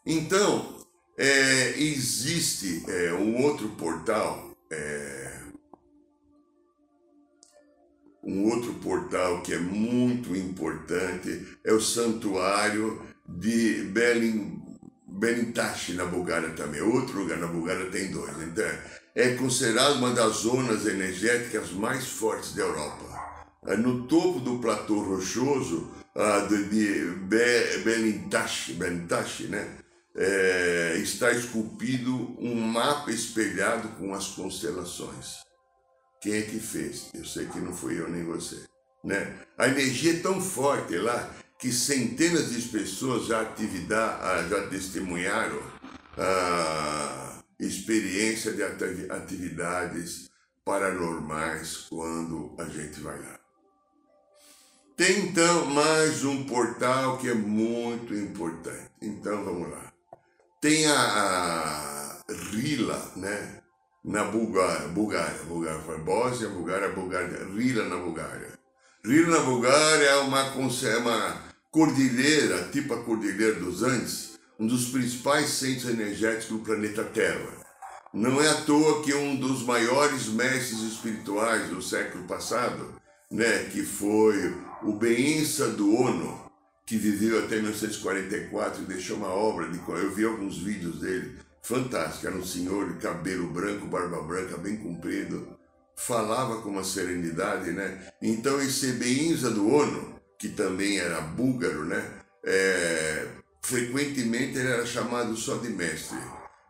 Então, 0.07 0.87
é, 1.19 1.79
existe 1.79 2.83
é, 2.89 3.13
um 3.13 3.43
outro 3.43 3.69
portal, 3.73 4.57
é, 4.71 5.39
um 8.25 8.49
outro 8.49 8.73
portal 8.75 9.43
que 9.43 9.53
é 9.53 9.59
muito 9.59 10.35
importante, 10.35 11.47
é 11.63 11.75
o 11.75 11.81
Santuário 11.81 13.03
de 13.29 13.83
Belém 13.93 14.62
Benintash, 15.13 15.91
na 15.91 16.05
Bulgária 16.05 16.51
também. 16.51 16.81
Outro 16.81 17.21
lugar 17.21 17.39
na 17.39 17.47
Bulgária 17.47 17.91
tem 17.91 18.11
dois. 18.11 18.35
Então, 18.43 18.71
é 19.15 19.35
considerado 19.35 19.97
uma 19.97 20.11
das 20.13 20.37
zonas 20.37 20.87
energéticas 20.87 21.71
mais 21.71 22.07
fortes 22.07 22.55
da 22.55 22.63
Europa. 22.63 23.05
É 23.67 23.77
no 23.77 24.07
topo 24.07 24.41
do 24.41 24.59
platô 24.59 25.01
rochoso 25.01 25.93
de, 26.71 27.05
Benintash, 27.85 28.71
Benintash 28.71 29.41
né? 29.49 29.79
É, 30.15 30.99
está 30.99 31.33
esculpido 31.33 32.37
um 32.39 32.55
mapa 32.55 33.11
espelhado 33.11 33.89
com 33.91 34.15
as 34.15 34.29
constelações. 34.29 35.37
Quem 36.21 36.35
é 36.35 36.43
que 36.43 36.61
fez? 36.61 37.09
Eu 37.15 37.25
sei 37.25 37.47
que 37.47 37.59
não 37.59 37.73
fui 37.73 37.99
eu 37.99 38.11
nem 38.11 38.25
você. 38.25 38.63
Né? 39.03 39.35
A 39.57 39.69
energia 39.69 40.13
é 40.13 40.21
tão 40.21 40.41
forte 40.41 40.97
lá 40.97 41.35
que 41.63 41.71
centenas 41.71 42.51
de 42.51 42.61
pessoas 42.63 43.27
já, 43.27 43.41
atividade, 43.41 44.19
ah, 44.21 44.45
já 44.51 44.67
testemunharam 44.67 45.63
a 46.19 47.41
experiência 47.57 48.53
de 48.53 48.65
atividades 49.09 50.29
paranormais 50.65 51.87
quando 51.89 52.53
a 52.59 52.65
gente 52.65 52.99
vai 52.99 53.17
lá. 53.17 53.39
Tem 54.97 55.21
então 55.21 55.67
mais 55.67 56.25
um 56.25 56.43
portal 56.47 57.19
que 57.19 57.29
é 57.29 57.35
muito 57.35 58.13
importante. 58.13 58.91
Então 59.01 59.45
vamos 59.45 59.71
lá. 59.71 59.93
Tem 60.61 60.85
a, 60.87 60.97
a 60.97 62.23
Rila, 62.51 63.13
né? 63.15 63.63
Na 64.05 64.25
Bulgária, 64.25 64.89
Bulgária, 64.89 65.45
Bulgária, 65.45 65.99
Bósnia, 65.99 66.49
Bulgária, 66.49 66.89
Bulgária, 66.89 67.45
Rila 67.55 67.85
na 67.85 67.99
Bulgária. 67.99 68.59
Rila 69.05 69.39
na 69.39 69.45
Bulgária 69.45 70.07
é 70.07 70.17
uma, 70.17 70.41
é 70.41 70.97
uma 70.97 71.52
cordilheira, 71.73 72.69
tipo 72.71 72.93
a 72.93 73.03
Cordilheira 73.03 73.55
dos 73.55 73.83
Andes, 73.83 74.39
um 74.61 74.67
dos 74.67 74.91
principais 74.91 75.49
centros 75.49 75.89
energéticos 75.89 76.49
do 76.49 76.59
planeta 76.59 77.03
Terra. 77.03 77.49
Não 78.13 78.43
é 78.43 78.49
à 78.51 78.61
toa 78.61 79.03
que 79.03 79.15
um 79.15 79.37
dos 79.37 79.63
maiores 79.65 80.27
mestres 80.29 80.81
espirituais 80.83 81.71
do 81.71 81.81
século 81.81 82.25
passado, 82.25 82.93
né, 83.31 83.71
que 83.73 83.83
foi 83.83 84.55
o 84.83 84.93
Beinsa 84.93 85.71
do 85.71 85.95
Ono, 85.97 86.43
que 86.85 86.99
viveu 86.99 87.39
até 87.39 87.57
1944 87.57 88.83
e 88.83 88.87
deixou 88.87 89.17
uma 89.17 89.29
obra 89.29 89.71
de 89.71 89.79
eu 89.79 90.15
vi 90.15 90.27
alguns 90.27 90.59
vídeos 90.59 91.01
dele 91.01 91.39
fantástico. 91.63 92.27
Era 92.27 92.37
um 92.37 92.45
senhor 92.45 92.93
de 92.93 92.99
cabelo 92.99 93.49
branco, 93.49 93.87
barba 93.87 94.21
branca, 94.21 94.59
bem 94.59 94.77
comprido, 94.77 95.57
falava 95.97 96.61
com 96.61 96.69
uma 96.69 96.85
serenidade, 96.85 97.71
né? 97.71 98.13
Então 98.21 98.61
esse 98.61 98.93
Beinza 98.93 99.51
do 99.51 99.67
Ono, 99.73 100.12
que 100.43 100.49
também 100.49 100.99
era 100.99 101.21
búlgaro, 101.21 101.85
né? 101.85 102.05
É, 102.45 103.29
frequentemente 103.63 104.59
ele 104.59 104.67
era 104.67 104.85
chamado 104.85 105.37
só 105.37 105.59
de 105.59 105.69
mestre. 105.69 106.19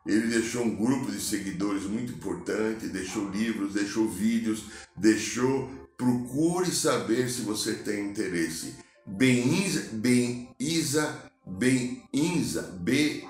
Ele 0.06 0.26
deixou 0.26 0.62
um 0.64 0.76
grupo 0.76 1.10
de 1.10 1.18
seguidores 1.18 1.84
muito 1.84 2.12
importante, 2.12 2.88
deixou 2.88 3.30
livros, 3.30 3.72
deixou 3.72 4.06
vídeos, 4.06 4.64
deixou. 4.94 5.70
Procure 5.96 6.70
saber 6.70 7.30
se 7.30 7.40
você 7.42 7.72
tem 7.76 8.10
interesse. 8.10 8.74
Beniza, 9.06 9.88
Beniza, 9.92 11.32
Beniza, 11.46 12.62
B-E-I-S, 12.78 13.22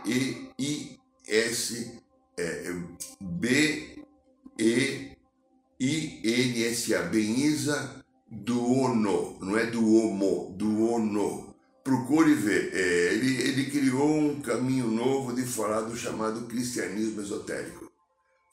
é, 2.36 2.74
B-E-I-N-S-A, 3.20 5.12
Beniza 7.02 8.01
do 8.32 8.60
Ono, 8.64 9.38
não 9.40 9.56
é 9.56 9.66
do 9.66 9.94
Homo, 9.94 10.54
do 10.56 10.90
Ono 10.90 11.52
procure 11.84 12.34
ver. 12.34 12.70
É, 12.74 13.14
ele, 13.14 13.42
ele 13.42 13.70
criou 13.70 14.18
um 14.18 14.40
caminho 14.40 14.88
novo 14.88 15.34
de 15.34 15.42
falar 15.42 15.82
do 15.82 15.96
chamado 15.96 16.46
cristianismo 16.46 17.20
esotérico. 17.20 17.90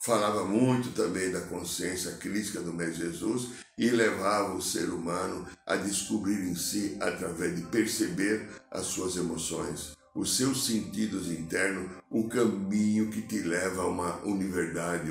Falava 0.02 0.46
muito 0.46 0.92
também 0.92 1.30
da 1.30 1.42
consciência 1.42 2.14
crítica 2.14 2.62
do 2.62 2.74
Mestre 2.74 3.06
Jesus 3.06 3.50
e 3.78 3.90
levava 3.90 4.56
o 4.56 4.62
ser 4.62 4.90
humano 4.90 5.46
a 5.66 5.76
descobrir 5.76 6.40
em 6.40 6.56
si, 6.56 6.98
através 7.02 7.56
de 7.56 7.64
perceber 7.64 8.48
as 8.72 8.86
suas 8.86 9.18
emoções, 9.18 9.98
os 10.20 10.36
seus 10.36 10.66
sentidos 10.66 11.32
internos, 11.32 11.90
o 12.10 12.28
caminho 12.28 13.10
que 13.10 13.22
te 13.22 13.40
leva 13.40 13.84
a 13.84 13.88
uma 13.88 14.18
unidade, 14.26 15.10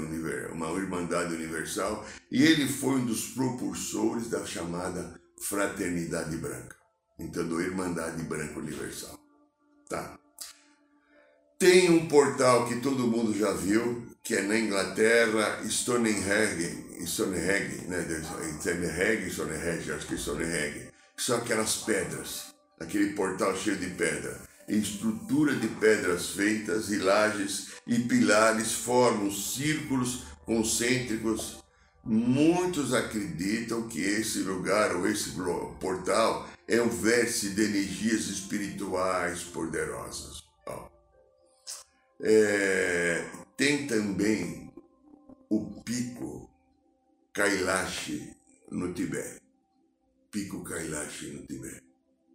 uma 0.52 0.68
irmandade 0.72 1.34
universal. 1.34 2.06
E 2.30 2.42
ele 2.42 2.68
foi 2.68 2.96
um 2.96 3.06
dos 3.06 3.28
propulsores 3.28 4.28
da 4.28 4.44
chamada 4.44 5.18
fraternidade 5.40 6.36
branca. 6.36 6.76
Entendeu? 7.18 7.58
Irmandade 7.58 8.22
Branca 8.24 8.58
Universal. 8.60 9.18
Tá? 9.88 10.18
Tem 11.58 11.90
um 11.90 12.06
portal 12.06 12.68
que 12.68 12.78
todo 12.80 13.08
mundo 13.08 13.36
já 13.36 13.52
viu, 13.54 14.06
que 14.22 14.34
é 14.34 14.42
na 14.42 14.58
Inglaterra, 14.58 15.66
Stonehenge, 15.66 17.06
Stonehenge, 17.06 17.86
né? 17.88 18.06
Stonehenge, 18.60 19.30
Stonehenge, 19.30 19.90
acho 19.90 20.06
que 20.06 20.14
é 20.14 20.18
Stonehenge. 20.18 20.88
São 21.16 21.38
aquelas 21.38 21.76
pedras, 21.78 22.54
aquele 22.78 23.14
portal 23.14 23.56
cheio 23.56 23.78
de 23.78 23.88
pedra. 23.88 24.47
Estrutura 24.68 25.54
de 25.54 25.66
pedras 25.66 26.30
feitas 26.30 26.90
e 26.90 26.98
lajes 26.98 27.68
e 27.86 27.98
pilares 28.00 28.72
formam 28.72 29.30
círculos 29.30 30.24
concêntricos. 30.44 31.64
Muitos 32.04 32.92
acreditam 32.92 33.88
que 33.88 34.00
esse 34.00 34.40
lugar 34.40 34.94
ou 34.94 35.08
esse 35.08 35.32
portal 35.80 36.48
é 36.66 36.80
um 36.80 36.88
vértice 36.88 37.50
de 37.50 37.64
energias 37.64 38.26
espirituais 38.28 39.42
poderosas. 39.42 40.48
É, 42.20 43.24
tem 43.56 43.86
também 43.86 44.72
o 45.48 45.82
pico 45.82 46.50
Kailash 47.32 48.34
no 48.70 48.92
Tibete. 48.92 49.40
Pico 50.30 50.64
Kailash 50.64 51.22
no 51.22 51.46
Tibete. 51.46 51.86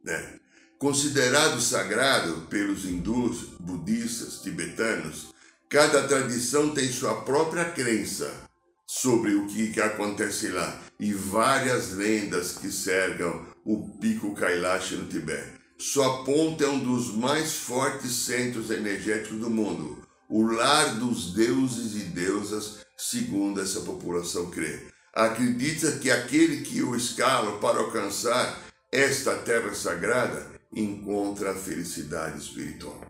Né? 0.04 0.40
Considerado 0.84 1.62
sagrado 1.62 2.42
pelos 2.50 2.84
hindus, 2.84 3.52
budistas, 3.58 4.42
tibetanos, 4.42 5.34
cada 5.70 6.06
tradição 6.10 6.72
tem 6.74 6.92
sua 6.92 7.22
própria 7.22 7.64
crença 7.64 8.30
sobre 8.86 9.34
o 9.34 9.48
que, 9.48 9.80
acontece 9.80 10.50
lá 10.50 10.78
e 11.00 11.14
várias 11.14 11.92
lendas 11.92 12.58
que 12.58 12.70
cercam 12.70 13.46
o 13.64 13.98
Pico 13.98 14.36
Kailash 14.36 14.92
no 14.92 15.06
Tibete. 15.06 15.54
Sua 15.80 16.26
ponta 16.26 16.66
é 16.66 16.68
um 16.68 16.80
dos 16.80 17.16
mais 17.16 17.54
fortes 17.54 18.26
centros 18.26 18.70
energéticos 18.70 19.40
do 19.40 19.50
mundo, 19.50 20.06
o 20.30 20.42
lar 20.44 20.96
dos 20.96 21.34
deuses 21.34 21.96
e 21.96 22.04
deusas, 22.10 22.80
segundo 22.98 23.62
essa 23.62 23.80
população 23.80 24.52
crê. 24.52 24.82
Acredita 25.14 25.94
que 25.94 26.12
aquele 26.12 26.58
que 26.58 26.84
o 26.84 26.94
escala 26.94 27.58
para 27.60 27.80
alcançar 27.80 28.62
esta 28.92 29.34
terra 29.38 29.74
sagrada 29.74 30.53
encontra 30.76 31.52
a 31.52 31.56
felicidade 31.56 32.40
espiritual. 32.40 33.02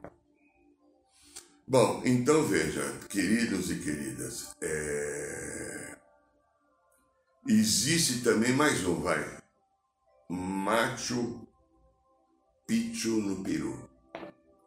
Bom, 1.68 2.02
então 2.06 2.46
veja, 2.46 2.82
queridos 3.10 3.72
e 3.72 3.76
queridas, 3.80 4.52
é... 4.62 5.98
existe 7.48 8.22
também 8.22 8.54
mais 8.54 8.86
um, 8.86 8.96
vai. 9.02 9.42
Machu 10.30 11.48
Picchu 12.68 13.22
no 13.22 13.44
Peru, 13.44 13.90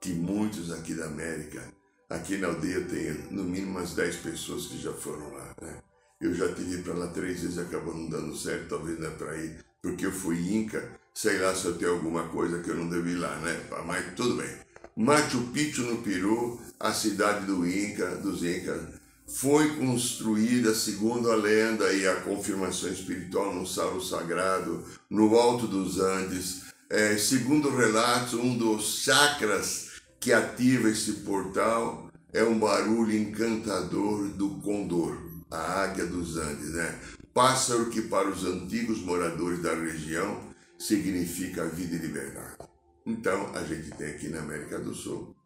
que 0.00 0.12
muitos 0.12 0.70
aqui 0.72 0.94
da 0.94 1.06
América, 1.06 1.62
aqui 2.08 2.38
na 2.38 2.48
aldeia 2.48 2.84
tem 2.84 3.12
no 3.30 3.44
mínimo 3.44 3.72
umas 3.72 3.94
10 3.94 4.16
pessoas 4.16 4.66
que 4.66 4.78
já 4.78 4.92
foram 4.92 5.32
lá, 5.32 5.54
né? 5.60 5.82
Eu 6.20 6.34
já 6.34 6.54
tive 6.54 6.82
para 6.82 6.94
lá 6.94 7.08
três 7.08 7.42
vezes, 7.42 7.58
acabou 7.58 7.94
não 7.94 8.08
dando 8.08 8.34
certo, 8.34 8.70
talvez 8.70 8.98
não 8.98 9.08
é 9.08 9.10
para 9.10 9.36
ir, 9.36 9.64
porque 9.82 10.06
eu 10.06 10.12
fui 10.12 10.54
Inca, 10.54 10.98
sei 11.16 11.38
lá 11.38 11.54
se 11.54 11.64
eu 11.64 11.78
tenho 11.78 11.92
alguma 11.92 12.24
coisa 12.24 12.60
que 12.60 12.68
eu 12.68 12.76
não 12.76 12.90
devo 12.90 13.08
ir 13.08 13.14
lá, 13.14 13.34
né? 13.36 13.58
Mas 13.86 14.04
tudo 14.14 14.34
bem. 14.34 14.50
Machu 14.94 15.48
Picchu 15.50 15.80
no 15.84 16.02
Peru, 16.02 16.60
a 16.78 16.92
cidade 16.92 17.46
do 17.46 17.66
Inca, 17.66 18.16
dos 18.16 18.44
Incas, 18.44 18.82
foi 19.26 19.76
construída, 19.76 20.74
segundo 20.74 21.32
a 21.32 21.34
lenda 21.34 21.90
e 21.90 22.06
a 22.06 22.16
confirmação 22.16 22.90
espiritual, 22.90 23.54
num 23.54 23.64
salão 23.64 23.98
sagrado, 23.98 24.84
no 25.08 25.34
alto 25.38 25.66
dos 25.66 25.98
Andes. 25.98 26.66
É, 26.90 27.16
segundo 27.16 27.74
relatos, 27.74 28.34
um 28.34 28.56
dos 28.56 29.02
chakras 29.02 29.92
que 30.20 30.34
ativa 30.34 30.90
esse 30.90 31.12
portal 31.12 32.10
é 32.30 32.44
um 32.44 32.58
barulho 32.58 33.16
encantador 33.16 34.28
do 34.28 34.50
condor, 34.60 35.16
a 35.50 35.80
águia 35.82 36.04
dos 36.04 36.36
Andes, 36.36 36.74
né? 36.74 36.94
Pássaro 37.32 37.86
que 37.86 38.02
para 38.02 38.28
os 38.28 38.44
antigos 38.44 39.00
moradores 39.00 39.62
da 39.62 39.74
região 39.74 40.54
significa 40.78 41.66
vida 41.66 41.96
e 41.96 41.98
liberdade. 41.98 42.56
Então, 43.04 43.54
a 43.54 43.62
gente 43.64 43.90
tem 43.92 44.10
aqui 44.10 44.28
na 44.28 44.40
América 44.40 44.78
do 44.78 44.94
Sul 44.94 45.36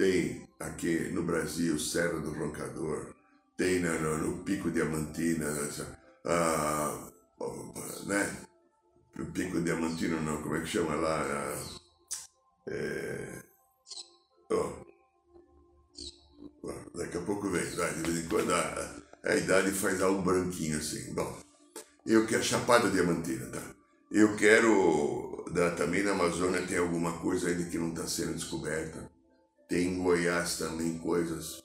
tem 0.00 0.48
aqui 0.58 1.10
no 1.12 1.22
Brasil 1.24 1.78
Serra 1.78 2.18
do 2.20 2.32
Roncador, 2.32 3.14
tem 3.54 3.80
no, 3.80 4.16
no 4.16 4.42
Pico 4.44 4.70
Diamantina, 4.70 5.46
ah, 6.24 7.10
né? 8.06 8.46
O 9.18 9.26
Pico 9.26 9.60
Diamantino 9.60 10.22
não, 10.22 10.40
como 10.42 10.56
é 10.56 10.60
que 10.60 10.68
chama 10.68 10.94
lá? 10.94 11.22
É, 12.66 13.42
oh, 14.50 14.86
daqui 16.96 17.18
a 17.18 17.20
pouco 17.20 17.50
vem, 17.50 17.68
vai, 17.76 17.92
de 17.92 18.10
vez 18.10 18.24
em 18.24 18.28
quando 18.30 18.54
a, 18.54 18.96
a 19.22 19.36
idade 19.36 19.70
faz 19.70 20.00
algo 20.00 20.22
branquinho 20.22 20.78
assim. 20.78 21.12
Bom, 21.12 21.38
eu 22.06 22.26
quero 22.26 22.42
Chapada 22.42 22.88
Diamantina, 22.88 23.50
tá? 23.50 23.79
Eu 24.10 24.36
quero, 24.36 25.44
da, 25.52 25.70
também 25.70 26.02
na 26.02 26.12
Amazônia 26.12 26.66
tem 26.66 26.78
alguma 26.78 27.18
coisa 27.18 27.48
ainda 27.48 27.64
que 27.64 27.78
não 27.78 27.90
está 27.90 28.06
sendo 28.06 28.34
descoberta 28.34 29.10
tem 29.70 29.86
em 29.86 30.02
Goiás 30.02 30.58
também 30.58 30.98
coisas, 30.98 31.62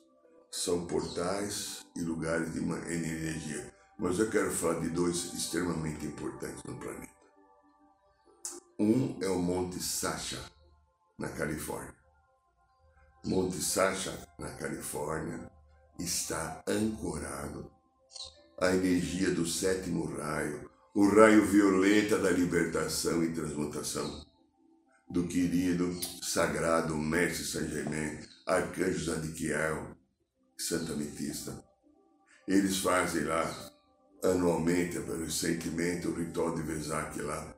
são 0.52 0.86
portais 0.86 1.84
e 1.96 2.02
lugares 2.02 2.54
de 2.54 2.60
energia. 2.60 3.74
Mas 3.98 4.20
eu 4.20 4.30
quero 4.30 4.52
falar 4.52 4.80
de 4.80 4.90
dois 4.90 5.34
extremamente 5.34 6.06
importantes 6.06 6.62
no 6.66 6.78
planeta. 6.78 7.16
Um 8.78 9.18
é 9.24 9.28
o 9.28 9.40
Monte 9.40 9.82
Sacha, 9.82 10.40
na 11.18 11.30
Califórnia. 11.30 11.96
Monte 13.26 13.60
Sacha, 13.60 14.16
na 14.38 14.52
Califórnia, 14.52 15.52
está 15.98 16.64
ancorado 16.68 17.72
à 18.62 18.70
energia 18.70 19.32
do 19.32 19.48
sétimo 19.48 20.06
raio, 20.16 20.70
o 20.96 21.10
raio 21.10 21.46
violeta 21.46 22.18
da 22.18 22.32
libertação 22.32 23.22
e 23.22 23.34
transmutação 23.34 24.26
do 25.10 25.28
querido 25.28 25.94
sagrado 26.24 26.96
Mestre 26.96 27.44
Saint 27.44 27.70
Germain, 27.70 28.18
Arcanjo 28.48 29.04
Zadkiel, 29.04 29.94
Santa 30.58 30.96
Metista. 30.96 31.62
Eles 32.48 32.78
fazem 32.78 33.26
lá, 33.26 33.44
anualmente, 34.24 34.98
recentemente, 35.00 36.08
o 36.08 36.16
ritual 36.16 36.56
de 36.56 36.62
Vesak 36.62 37.22
lá. 37.22 37.54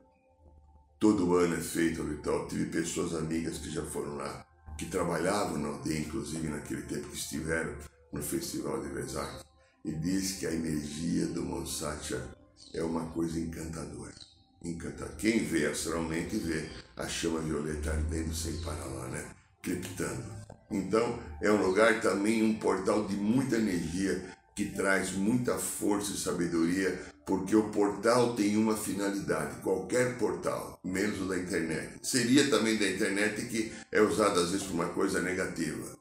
Todo 1.00 1.36
ano 1.36 1.58
é 1.58 1.62
feito 1.62 2.02
o 2.02 2.10
ritual. 2.10 2.48
Tive 2.48 2.72
pessoas 2.72 3.14
amigas 3.14 3.60
que 3.60 3.70
já 3.70 3.86
foram 3.86 4.16
lá, 4.16 4.48
que 4.80 4.88
trabalhavam 4.88 5.60
na 5.60 5.68
aldeia, 5.68 6.00
inclusive 6.00 6.48
naquele 6.48 6.82
tempo 6.82 7.08
que 7.10 7.18
estiveram 7.18 7.76
no 8.12 8.24
festival 8.24 8.82
de 8.82 8.90
Vesak. 8.90 9.46
E 9.86 9.92
diz 9.92 10.40
que 10.40 10.48
a 10.48 10.52
energia 10.52 11.28
do 11.28 11.44
Monsacha 11.44 12.36
é 12.74 12.84
uma 12.84 13.06
coisa 13.08 13.40
encantadora 13.40 14.28
encantar. 14.64 15.10
Quem 15.18 15.44
vê 15.44 15.66
astralmente 15.68 16.38
vê 16.38 16.68
a 16.96 17.08
chama 17.08 17.40
violeta 17.40 17.92
ardendo 17.92 18.34
sem 18.34 18.58
parar 18.58 18.86
lá, 18.86 19.08
né? 19.08 19.26
Crepitando. 19.62 20.24
Então, 20.70 21.20
é 21.42 21.52
um 21.52 21.66
lugar 21.66 22.02
também, 22.02 22.44
um 22.44 22.56
portal 22.56 23.08
de 23.08 23.16
muita 23.16 23.58
energia 23.58 24.36
que 24.56 24.66
traz 24.66 25.12
muita 25.12 25.58
força 25.58 26.12
e 26.12 26.18
sabedoria, 26.18 27.00
porque 27.26 27.56
o 27.56 27.70
portal 27.70 28.36
tem 28.36 28.58
uma 28.58 28.76
finalidade, 28.76 29.62
qualquer 29.62 30.18
portal, 30.18 30.80
menos 30.84 31.22
o 31.22 31.26
da 31.26 31.38
internet. 31.38 32.00
Seria 32.02 32.50
também 32.50 32.78
da 32.78 32.90
internet 32.90 33.46
que 33.46 33.72
é 33.92 34.02
usado 34.02 34.40
às 34.40 34.52
vezes 34.52 34.66
para 34.66 34.74
uma 34.74 34.90
coisa 34.90 35.22
negativa, 35.22 35.96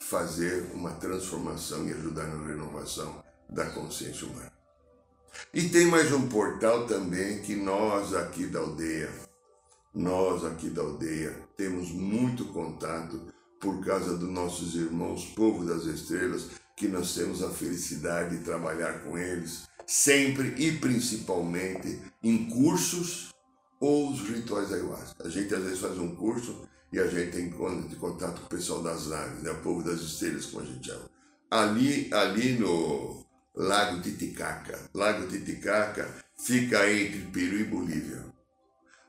fazer 0.00 0.70
uma 0.72 0.92
transformação 0.92 1.86
e 1.86 1.92
ajudar 1.92 2.26
na 2.26 2.46
renovação 2.46 3.22
da 3.50 3.66
consciência 3.66 4.26
humana. 4.26 4.57
E 5.52 5.66
tem 5.70 5.86
mais 5.86 6.12
um 6.12 6.28
portal 6.28 6.86
também 6.86 7.40
que 7.40 7.56
nós 7.56 8.14
aqui 8.14 8.46
da 8.46 8.58
aldeia, 8.58 9.10
nós 9.94 10.44
aqui 10.44 10.68
da 10.68 10.82
aldeia, 10.82 11.34
temos 11.56 11.90
muito 11.90 12.44
contato 12.46 13.18
por 13.58 13.82
causa 13.82 14.18
dos 14.18 14.28
nossos 14.28 14.74
irmãos, 14.74 15.24
povo 15.34 15.64
das 15.64 15.84
estrelas, 15.84 16.50
que 16.76 16.86
nós 16.86 17.14
temos 17.14 17.42
a 17.42 17.48
felicidade 17.48 18.36
de 18.36 18.44
trabalhar 18.44 19.02
com 19.02 19.16
eles, 19.16 19.66
sempre 19.86 20.54
e 20.58 20.72
principalmente 20.72 21.98
em 22.22 22.44
cursos 22.50 23.30
ou 23.80 24.10
os 24.10 24.20
rituais 24.28 24.70
ayahuasca. 24.70 25.26
A 25.26 25.30
gente 25.30 25.54
às 25.54 25.62
vezes 25.62 25.78
faz 25.78 25.98
um 25.98 26.14
curso 26.14 26.68
e 26.92 26.98
a 26.98 27.06
gente 27.06 27.32
tem 27.32 27.50
contato 27.50 28.40
com 28.42 28.46
o 28.46 28.50
pessoal 28.50 28.82
das 28.82 29.06
naves, 29.06 29.42
né? 29.42 29.50
o 29.50 29.62
povo 29.62 29.82
das 29.82 30.00
estrelas, 30.00 30.44
como 30.44 30.62
a 30.62 30.66
gente 30.66 30.86
chama. 30.86 31.08
Ali, 31.50 32.12
ali 32.12 32.52
no 32.58 33.26
Lago 33.58 34.00
Titicaca, 34.00 34.78
Lago 34.94 35.26
Titicaca 35.26 36.08
fica 36.38 36.88
entre 36.88 37.22
Peru 37.32 37.58
e 37.58 37.64
Bolívia. 37.64 38.24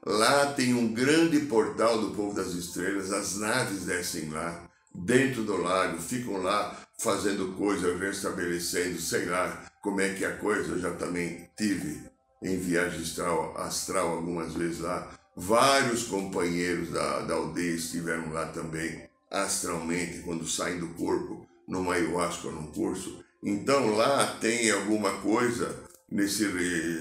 Lá 0.03 0.53
tem 0.53 0.73
um 0.73 0.91
grande 0.91 1.41
portal 1.41 2.01
do 2.01 2.15
povo 2.15 2.33
das 2.33 2.53
estrelas, 2.53 3.13
as 3.13 3.37
naves 3.37 3.85
descem 3.85 4.27
lá, 4.29 4.67
dentro 4.95 5.43
do 5.43 5.55
lago, 5.57 6.01
ficam 6.01 6.41
lá 6.41 6.75
fazendo 6.97 7.53
coisas, 7.57 7.99
restabelecendo, 7.99 8.99
sei 8.99 9.25
lá 9.25 9.69
como 9.83 10.01
é 10.01 10.15
que 10.15 10.25
é 10.25 10.29
a 10.29 10.37
coisa. 10.37 10.71
Eu 10.71 10.79
já 10.79 10.95
também 10.95 11.47
tive 11.55 12.09
em 12.41 12.57
viagem 12.57 13.01
astral, 13.01 13.55
astral 13.55 14.15
algumas 14.15 14.55
vezes 14.55 14.79
lá. 14.79 15.11
Vários 15.37 16.05
companheiros 16.05 16.89
da, 16.89 17.19
da 17.21 17.35
aldeia 17.35 17.75
estiveram 17.75 18.33
lá 18.33 18.47
também, 18.47 19.07
astralmente, 19.29 20.21
quando 20.21 20.47
saem 20.47 20.79
do 20.79 20.87
corpo, 20.95 21.45
numa 21.67 21.93
ayahuasca 21.93 22.49
num 22.49 22.71
curso. 22.71 23.23
Então 23.43 23.95
lá 23.95 24.37
tem 24.39 24.69
alguma 24.71 25.21
coisa 25.21 25.83
nesse, 26.11 26.45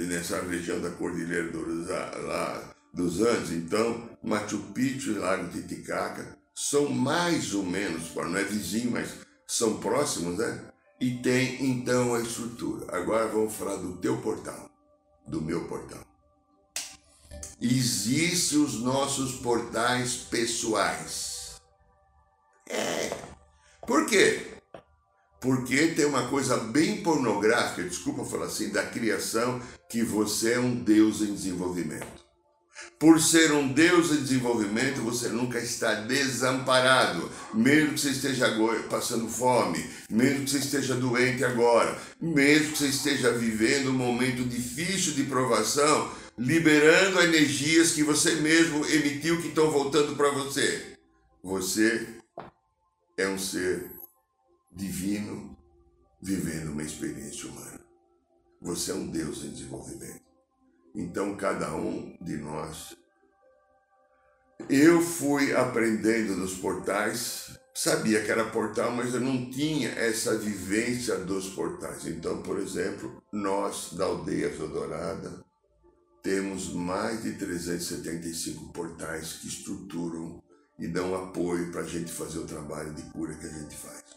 nessa 0.07 0.41
região 0.43 0.81
da 0.81 0.91
Cordilheira 0.91 1.51
dos, 1.51 1.89
lá, 1.89 2.75
dos 2.93 3.21
Andes. 3.21 3.53
Então, 3.53 4.09
Machu 4.23 4.59
Picchu 4.75 5.13
e 5.13 5.19
Lago 5.19 5.49
Titicaca 5.49 6.37
são 6.55 6.89
mais 6.89 7.55
ou 7.55 7.63
menos, 7.63 8.15
não 8.15 8.37
é 8.37 8.45
vizinho, 8.45 8.93
mas 8.93 9.11
são 9.47 9.79
próximos, 9.79 10.39
né? 10.39 10.65
E 11.01 11.19
tem 11.19 11.65
então 11.65 12.15
a 12.15 12.21
estrutura. 12.21 12.97
Agora 12.97 13.29
vamos 13.29 13.55
falar 13.55 13.77
do 13.77 13.97
teu 13.99 14.21
portal, 14.21 14.69
do 15.27 15.41
meu 15.41 15.67
portal. 15.69 16.05
Existem 17.61 18.59
os 18.59 18.81
nossos 18.83 19.37
portais 19.37 20.17
pessoais. 20.17 21.61
É. 22.69 23.11
Por 23.87 24.07
quê? 24.07 24.58
Porque 25.41 25.89
tem 25.89 26.05
uma 26.05 26.29
coisa 26.29 26.57
bem 26.57 27.01
pornográfica, 27.03 27.89
desculpa 27.89 28.25
falar 28.25 28.47
assim, 28.47 28.71
da 28.71 28.85
criação, 28.85 29.61
que 29.89 30.03
você 30.03 30.55
é 30.55 30.59
um 30.59 30.75
Deus 30.75 31.21
em 31.21 31.33
desenvolvimento. 31.33 32.29
Por 32.99 33.21
ser 33.21 33.53
um 33.53 33.73
Deus 33.73 34.11
em 34.11 34.23
desenvolvimento, 34.23 35.01
você 35.01 35.29
nunca 35.29 35.61
está 35.61 35.95
desamparado, 35.95 37.31
mesmo 37.55 37.95
que 37.95 38.01
você 38.01 38.11
esteja 38.11 38.53
passando 38.91 39.29
fome, 39.29 39.89
mesmo 40.11 40.45
que 40.45 40.51
você 40.51 40.59
esteja 40.59 40.95
doente 40.97 41.45
agora, 41.45 41.97
mesmo 42.21 42.73
que 42.73 42.79
você 42.79 42.89
esteja 42.89 43.33
vivendo 43.33 43.91
um 43.91 43.95
momento 43.95 44.43
difícil 44.45 45.13
de 45.13 45.25
provação, 45.25 46.11
liberando 46.37 47.21
energias 47.21 47.93
que 47.93 48.03
você 48.03 48.35
mesmo 48.37 48.85
emitiu 48.87 49.41
que 49.41 49.49
estão 49.49 49.71
voltando 49.71 50.17
para 50.17 50.31
você. 50.31 50.99
Você 51.43 52.07
é 53.17 53.29
um 53.29 53.39
ser 53.39 53.98
divino 54.71 55.57
vivendo 56.21 56.73
uma 56.73 56.83
experiência 56.83 57.49
humana. 57.49 57.81
Você 58.61 58.91
é 58.91 58.95
um 58.95 59.07
Deus 59.07 59.45
em 59.45 59.51
desenvolvimento. 59.51 60.23
Então, 60.95 61.37
cada 61.37 61.75
um 61.75 62.17
de 62.21 62.37
nós. 62.37 62.97
Eu 64.69 65.01
fui 65.01 65.55
aprendendo 65.55 66.37
nos 66.37 66.55
portais, 66.55 67.57
sabia 67.73 68.23
que 68.25 68.31
era 68.31 68.51
portal, 68.51 68.91
mas 68.91 69.15
eu 69.15 69.21
não 69.21 69.49
tinha 69.49 69.91
essa 69.91 70.37
vivência 70.37 71.17
dos 71.19 71.51
portais. 71.51 72.07
Então, 72.07 72.43
por 72.43 72.59
exemplo, 72.59 73.23
nós 73.33 73.93
da 73.93 74.07
Aldeia 74.07 74.51
Dourada 74.51 75.45
temos 76.23 76.73
mais 76.73 77.23
de 77.23 77.35
375 77.35 78.73
portais 78.73 79.35
que 79.35 79.47
estruturam 79.47 80.43
e 80.79 80.89
dão 80.89 81.15
apoio 81.15 81.71
para 81.71 81.83
a 81.83 81.87
gente 81.87 82.11
fazer 82.11 82.41
o 82.41 82.47
trabalho 82.47 82.93
de 82.93 83.03
cura 83.11 83.35
que 83.35 83.47
a 83.47 83.53
gente 83.53 83.77
faz. 83.77 84.08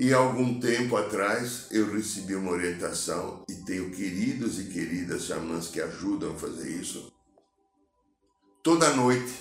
E 0.00 0.12
algum 0.12 0.60
tempo 0.60 0.96
atrás 0.96 1.66
eu 1.72 1.92
recebi 1.92 2.36
uma 2.36 2.52
orientação 2.52 3.42
e 3.50 3.54
tenho 3.54 3.90
queridos 3.90 4.60
e 4.60 4.66
queridas 4.66 5.24
xamãs 5.24 5.66
que 5.66 5.80
ajudam 5.80 6.30
a 6.30 6.38
fazer 6.38 6.70
isso. 6.70 7.12
Toda 8.62 8.94
noite. 8.94 9.32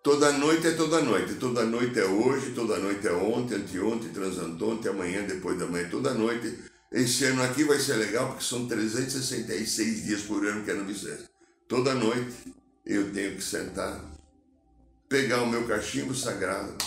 Toda 0.00 0.30
noite 0.30 0.68
é 0.68 0.70
toda 0.74 1.02
noite. 1.02 1.34
Toda 1.34 1.64
noite 1.64 1.98
é 1.98 2.04
hoje, 2.04 2.52
toda 2.54 2.78
noite 2.78 3.08
é 3.08 3.12
ontem, 3.12 3.56
anteontem, 3.56 4.10
transantonte, 4.10 4.88
amanhã, 4.88 5.24
depois 5.24 5.58
da 5.58 5.66
manhã, 5.66 5.88
toda 5.90 6.14
noite. 6.14 6.56
Esse 6.92 7.24
ano 7.24 7.42
aqui 7.42 7.64
vai 7.64 7.80
ser 7.80 7.96
legal 7.96 8.28
porque 8.28 8.44
são 8.44 8.68
366 8.68 10.04
dias 10.04 10.22
por 10.22 10.46
ano 10.46 10.64
que 10.64 10.70
é 10.70 10.74
no 10.74 10.84
bissexto. 10.84 11.28
Toda 11.66 11.94
noite 11.94 12.54
eu 12.86 13.12
tenho 13.12 13.34
que 13.34 13.42
sentar, 13.42 14.04
pegar 15.08 15.42
o 15.42 15.48
meu 15.48 15.66
cachimbo 15.66 16.14
sagrado, 16.14 16.78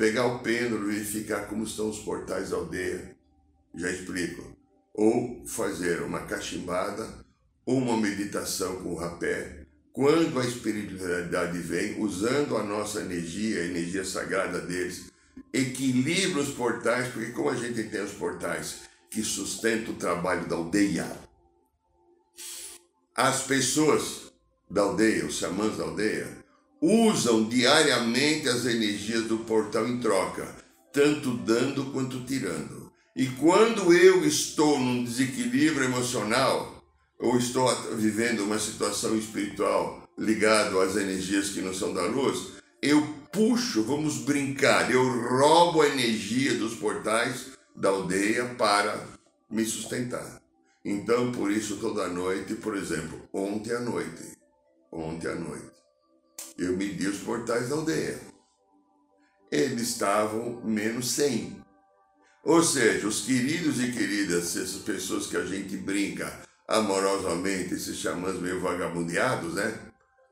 pegar 0.00 0.24
o 0.24 0.38
pêndulo, 0.38 0.86
verificar 0.86 1.46
como 1.46 1.62
estão 1.62 1.90
os 1.90 1.98
portais 1.98 2.48
da 2.48 2.56
aldeia, 2.56 3.14
já 3.74 3.90
explico. 3.90 4.56
Ou 4.94 5.46
fazer 5.46 6.00
uma 6.00 6.20
cachimbada, 6.20 7.06
uma 7.66 7.98
meditação 7.98 8.82
com 8.82 8.94
o 8.94 8.96
rapé. 8.96 9.66
Quando 9.92 10.40
a 10.40 10.46
espiritualidade 10.46 11.58
vem, 11.58 12.00
usando 12.00 12.56
a 12.56 12.62
nossa 12.62 13.02
energia, 13.02 13.60
a 13.60 13.66
energia 13.66 14.02
sagrada 14.02 14.60
deles, 14.60 15.10
equilibra 15.52 16.40
os 16.40 16.54
portais, 16.54 17.08
porque 17.08 17.32
como 17.32 17.50
a 17.50 17.56
gente 17.56 17.84
tem 17.90 18.00
os 18.02 18.12
portais 18.12 18.88
que 19.10 19.22
sustentam 19.22 19.92
o 19.92 19.98
trabalho 19.98 20.48
da 20.48 20.56
aldeia, 20.56 21.06
as 23.14 23.42
pessoas 23.42 24.32
da 24.70 24.80
aldeia, 24.80 25.26
os 25.26 25.34
xamãs 25.34 25.76
da 25.76 25.84
aldeia, 25.84 26.39
usam 26.80 27.44
diariamente 27.44 28.48
as 28.48 28.64
energias 28.64 29.24
do 29.24 29.38
portal 29.38 29.86
em 29.86 30.00
troca, 30.00 30.54
tanto 30.92 31.36
dando 31.38 31.92
quanto 31.92 32.24
tirando. 32.24 32.90
E 33.14 33.26
quando 33.26 33.92
eu 33.92 34.24
estou 34.24 34.78
num 34.78 35.04
desequilíbrio 35.04 35.84
emocional, 35.84 36.82
ou 37.18 37.36
estou 37.36 37.68
vivendo 37.96 38.40
uma 38.40 38.58
situação 38.58 39.16
espiritual 39.16 40.08
ligado 40.18 40.80
às 40.80 40.96
energias 40.96 41.50
que 41.50 41.60
não 41.60 41.74
são 41.74 41.92
da 41.92 42.04
luz, 42.04 42.54
eu 42.82 43.06
puxo, 43.30 43.82
vamos 43.82 44.18
brincar, 44.18 44.90
eu 44.90 45.02
roubo 45.28 45.82
a 45.82 45.88
energia 45.88 46.54
dos 46.54 46.74
portais 46.74 47.50
da 47.76 47.90
aldeia 47.90 48.54
para 48.56 49.06
me 49.50 49.64
sustentar. 49.64 50.40
Então, 50.84 51.30
por 51.30 51.50
isso, 51.50 51.76
toda 51.76 52.08
noite, 52.08 52.54
por 52.54 52.74
exemplo, 52.74 53.20
ontem 53.32 53.72
à 53.72 53.80
noite, 53.80 54.38
ontem 54.90 55.28
à 55.28 55.34
noite, 55.34 55.79
eu 56.60 56.76
medi 56.76 57.08
os 57.08 57.18
portais 57.20 57.70
da 57.70 57.76
aldeia. 57.76 58.20
Eles 59.50 59.88
estavam 59.88 60.60
menos 60.62 61.10
100. 61.12 61.64
Ou 62.44 62.62
seja, 62.62 63.08
os 63.08 63.22
queridos 63.22 63.80
e 63.80 63.90
queridas, 63.92 64.56
essas 64.56 64.82
pessoas 64.82 65.26
que 65.26 65.36
a 65.36 65.44
gente 65.44 65.76
brinca 65.78 66.40
amorosamente, 66.68 67.74
esses 67.74 67.96
xamãs 67.96 68.38
meio 68.38 68.60
vagabundeados, 68.60 69.54
né? 69.54 69.74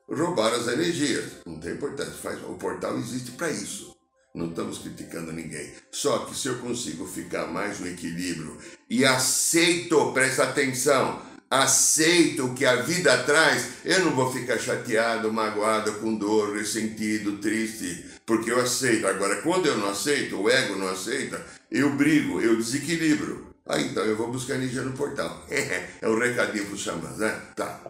Roubaram 0.09 0.57
as 0.57 0.69
energias. 0.69 1.33
Não 1.47 1.59
tem 1.59 1.73
importância. 1.73 2.31
O 2.47 2.55
portal 2.55 2.99
existe 2.99 3.33
para 3.33 3.51
isso. 3.51 3.97
Não 4.35 4.51
estamos 4.51 4.79
criticando 4.79 5.33
ninguém. 5.33 5.73
Só 5.91 6.27
que 6.27 6.37
se 6.37 6.49
eu 6.49 6.59
consigo 6.59 7.07
ficar 7.07 7.47
mais 7.47 7.81
no 7.81 7.89
equilíbrio 7.89 8.57
e 8.89 9.05
aceito, 9.05 10.13
presta 10.13 10.45
atenção, 10.45 11.21
aceito 11.51 12.47
o 12.47 12.55
que 12.55 12.65
a 12.65 12.77
vida 12.77 13.17
traz, 13.25 13.69
eu 13.85 14.05
não 14.05 14.13
vou 14.13 14.33
ficar 14.33 14.59
chateado, 14.59 15.33
magoado, 15.33 15.95
com 15.95 16.15
dor, 16.15 16.57
ressentido, 16.57 17.39
triste, 17.39 18.05
porque 18.27 18.51
eu 18.51 18.61
aceito. 18.61 19.07
Agora, 19.07 19.41
quando 19.43 19.67
eu 19.67 19.79
não 19.79 19.89
aceito, 19.89 20.41
o 20.41 20.51
ego 20.51 20.77
não 20.77 20.89
aceita, 20.89 21.45
eu 21.71 21.91
brigo, 21.95 22.41
eu 22.41 22.57
desequilibro. 22.57 23.55
Ah, 23.67 23.81
então 23.81 24.03
eu 24.05 24.17
vou 24.17 24.31
buscar 24.31 24.55
energia 24.55 24.83
no 24.83 24.97
portal. 24.97 25.45
é 25.51 26.09
um 26.09 26.19
recadinho 26.19 26.67
para 26.67 26.75
os 26.75 26.81
xamãs, 26.81 27.19
né? 27.19 27.31
Tá. 27.55 27.81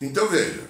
Então 0.00 0.28
veja, 0.28 0.62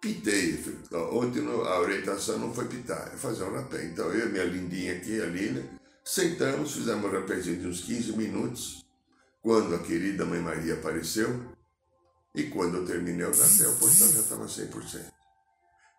pitei. 0.00 0.62
Ontem 1.10 1.44
a 1.46 1.80
orientação 1.80 2.38
não 2.38 2.54
foi 2.54 2.66
pitar, 2.66 3.10
é 3.12 3.16
fazer 3.16 3.42
um 3.44 3.54
rapé. 3.54 3.84
Então 3.84 4.06
eu 4.12 4.28
e 4.28 4.32
minha 4.32 4.44
lindinha 4.44 4.94
aqui, 4.94 5.20
a 5.20 5.26
Lina, 5.26 5.62
sentamos, 6.04 6.74
fizemos 6.74 7.04
um 7.04 7.12
rapézinho 7.12 7.60
de 7.60 7.66
uns 7.66 7.80
15 7.80 8.12
minutos. 8.16 8.82
Quando 9.42 9.74
a 9.74 9.80
querida 9.80 10.24
Mãe 10.24 10.40
Maria 10.40 10.74
apareceu, 10.74 11.51
e 12.34 12.44
quando 12.44 12.78
eu 12.78 12.86
terminei 12.86 13.26
o 13.26 13.30
rapé, 13.30 13.68
o 13.68 13.76
portão 13.76 14.08
já 14.12 14.20
estava 14.20 14.46
100%. 14.46 15.12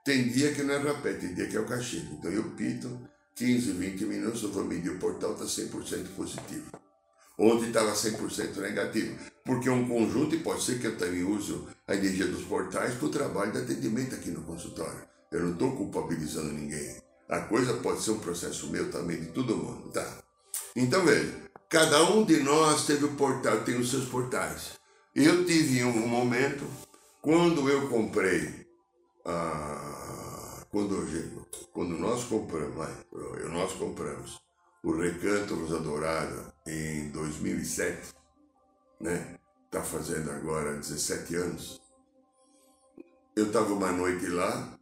Tem 0.04 0.30
dia 0.30 0.54
que 0.54 0.64
não 0.64 0.74
é 0.74 0.78
rapé, 0.78 1.14
tem 1.14 1.34
dia 1.34 1.48
que 1.48 1.56
é 1.56 1.60
o 1.60 1.66
cachimbo. 1.66 2.16
Então 2.16 2.32
eu 2.32 2.44
pito, 2.52 3.00
15, 3.36 3.72
20 3.72 4.06
minutos, 4.06 4.44
eu 4.44 4.52
vou 4.52 4.64
medir 4.64 4.92
o 4.92 5.00
portal, 5.00 5.34
está 5.34 5.46
100% 5.46 6.16
positivo. 6.16 6.72
Ontem 7.38 7.68
estava 7.68 7.94
100% 7.94 8.58
negativo. 8.58 9.18
Porque 9.46 9.68
é 9.68 9.72
um 9.72 9.88
conjunto, 9.88 10.36
e 10.36 10.40
pode 10.40 10.64
ser 10.64 10.80
que 10.80 10.88
eu 10.88 10.98
também 10.98 11.24
use 11.24 11.62
a 11.88 11.96
energia 11.96 12.28
dos 12.28 12.44
portais 12.46 12.96
para 12.96 13.06
o 13.06 13.12
trabalho 13.12 13.52
de 13.52 13.60
atendimento 13.60 14.16
aqui 14.16 14.30
no 14.30 14.44
consultório. 14.44 15.08
Eu 15.32 15.42
não 15.42 15.54
estou 15.54 15.76
culpabilizando 15.76 16.52
ninguém. 16.52 17.02
A 17.28 17.42
coisa 17.42 17.74
pode 17.76 18.02
ser 18.02 18.12
um 18.12 18.20
processo 18.20 18.68
meu 18.68 18.92
também, 18.92 19.20
de 19.20 19.28
todo 19.28 19.58
mundo, 19.58 19.90
tá? 19.92 20.24
Então, 20.76 21.06
veja, 21.06 21.34
cada 21.70 22.04
um 22.12 22.24
de 22.24 22.38
nós 22.42 22.86
teve 22.86 23.06
o 23.06 23.16
portal, 23.16 23.64
tem 23.64 23.80
os 23.80 23.90
seus 23.90 24.06
portais. 24.06 24.74
Eu 25.16 25.46
tive 25.46 25.84
um 25.84 26.08
momento, 26.08 26.66
quando 27.22 27.70
eu 27.70 27.88
comprei, 27.88 28.68
ah, 29.24 30.66
quando, 30.72 31.48
quando 31.72 32.00
nós 32.00 32.24
compramos, 32.24 32.88
nós 33.52 33.74
compramos 33.74 34.42
o 34.84 34.92
Recanto 34.92 35.54
Rosa 35.54 35.80
Dourada 35.82 36.52
em 36.66 37.12
2007, 37.12 38.12
né? 39.00 39.38
Tá 39.70 39.84
fazendo 39.84 40.32
agora 40.32 40.78
17 40.78 41.36
anos. 41.36 41.80
Eu 43.36 43.48
estava 43.48 43.72
uma 43.72 43.92
noite 43.92 44.26
lá, 44.26 44.80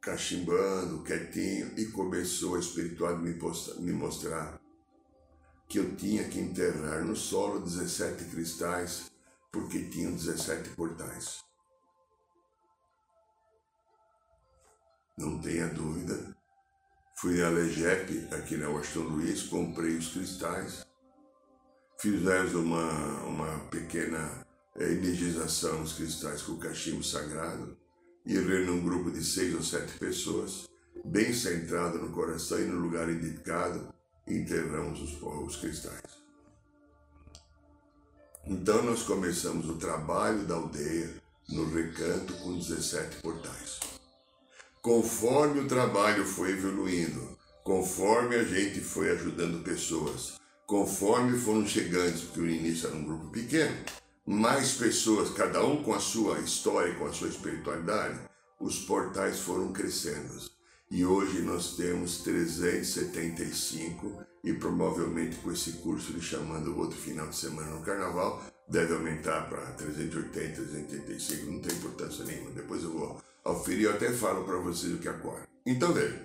cachimbando, 0.00 1.02
quietinho, 1.02 1.70
e 1.76 1.84
começou 1.86 2.56
a 2.56 2.60
espiritualidade 2.60 3.82
me 3.82 3.92
mostrar 3.92 4.58
que 5.68 5.78
eu 5.78 5.96
tinha 5.96 6.28
que 6.28 6.38
enterrar 6.38 7.04
no 7.04 7.16
solo 7.16 7.60
17 7.60 8.24
cristais, 8.26 9.10
porque 9.52 9.88
tinham 9.88 10.12
17 10.12 10.70
portais. 10.70 11.44
Não 15.18 15.40
tenha 15.40 15.68
dúvida 15.68 16.36
Fui 17.18 17.40
na 17.40 17.48
Legep, 17.48 18.28
aqui 18.30 18.58
na 18.58 18.68
Washington 18.68 19.08
Luiz, 19.08 19.44
comprei 19.44 19.96
os 19.96 20.08
cristais, 20.08 20.86
fizemos 21.98 22.54
uma, 22.54 23.22
uma 23.22 23.58
pequena 23.70 24.46
é, 24.76 24.92
energização 24.92 25.82
dos 25.82 25.94
cristais 25.94 26.42
com 26.42 26.52
o 26.52 26.58
cachimbo 26.58 27.02
sagrado, 27.02 27.74
e 28.26 28.34
eu 28.34 28.66
num 28.66 28.84
grupo 28.84 29.10
de 29.10 29.24
seis 29.24 29.54
ou 29.54 29.62
sete 29.62 29.98
pessoas, 29.98 30.68
bem 31.06 31.32
centrado 31.32 31.98
no 31.98 32.12
coração 32.12 32.60
e 32.60 32.66
no 32.66 32.80
lugar 32.80 33.08
indicado, 33.08 33.94
enterramos 34.26 35.00
os, 35.02 35.22
os 35.22 35.56
cristais. 35.56 36.02
Então 38.46 38.82
nós 38.82 39.02
começamos 39.02 39.68
o 39.68 39.74
trabalho 39.74 40.44
da 40.44 40.54
aldeia 40.54 41.14
no 41.48 41.68
recanto 41.72 42.32
com 42.34 42.56
17 42.56 43.16
portais. 43.22 43.80
Conforme 44.80 45.60
o 45.60 45.68
trabalho 45.68 46.24
foi 46.24 46.52
evoluindo, 46.52 47.36
conforme 47.64 48.36
a 48.36 48.44
gente 48.44 48.80
foi 48.80 49.10
ajudando 49.10 49.64
pessoas, 49.64 50.34
conforme 50.64 51.36
foram 51.36 51.66
chegando, 51.66 52.20
porque 52.26 52.40
o 52.40 52.48
início 52.48 52.88
era 52.88 52.96
um 52.96 53.04
grupo 53.04 53.30
pequeno, 53.30 53.76
mais 54.24 54.74
pessoas, 54.74 55.30
cada 55.30 55.64
um 55.64 55.82
com 55.82 55.94
a 55.94 56.00
sua 56.00 56.38
história, 56.40 56.94
com 56.94 57.06
a 57.06 57.12
sua 57.12 57.28
espiritualidade, 57.28 58.20
os 58.60 58.78
portais 58.80 59.40
foram 59.40 59.72
crescendo. 59.72 60.55
E 60.90 61.04
hoje 61.04 61.42
nós 61.42 61.76
temos 61.76 62.18
375 62.18 64.24
e 64.44 64.52
provavelmente 64.52 65.36
com 65.36 65.50
esse 65.50 65.72
curso 65.72 66.12
de 66.12 66.20
chamando 66.20 66.78
outro 66.78 66.96
final 66.96 67.28
de 67.28 67.36
semana 67.36 67.70
no 67.70 67.82
carnaval, 67.82 68.44
deve 68.68 68.94
aumentar 68.94 69.48
para 69.48 69.72
380, 69.72 70.62
385, 70.62 71.50
não 71.50 71.60
tem 71.60 71.76
importância 71.76 72.24
nenhuma. 72.24 72.52
Depois 72.52 72.84
eu 72.84 72.92
vou 72.92 73.20
Alfiri, 73.46 73.84
eu 73.84 73.92
até 73.92 74.12
falo 74.12 74.44
para 74.44 74.58
vocês 74.58 74.92
o 74.92 74.98
que 74.98 75.08
agora. 75.08 75.46
Então 75.64 75.92
veja, 75.92 76.20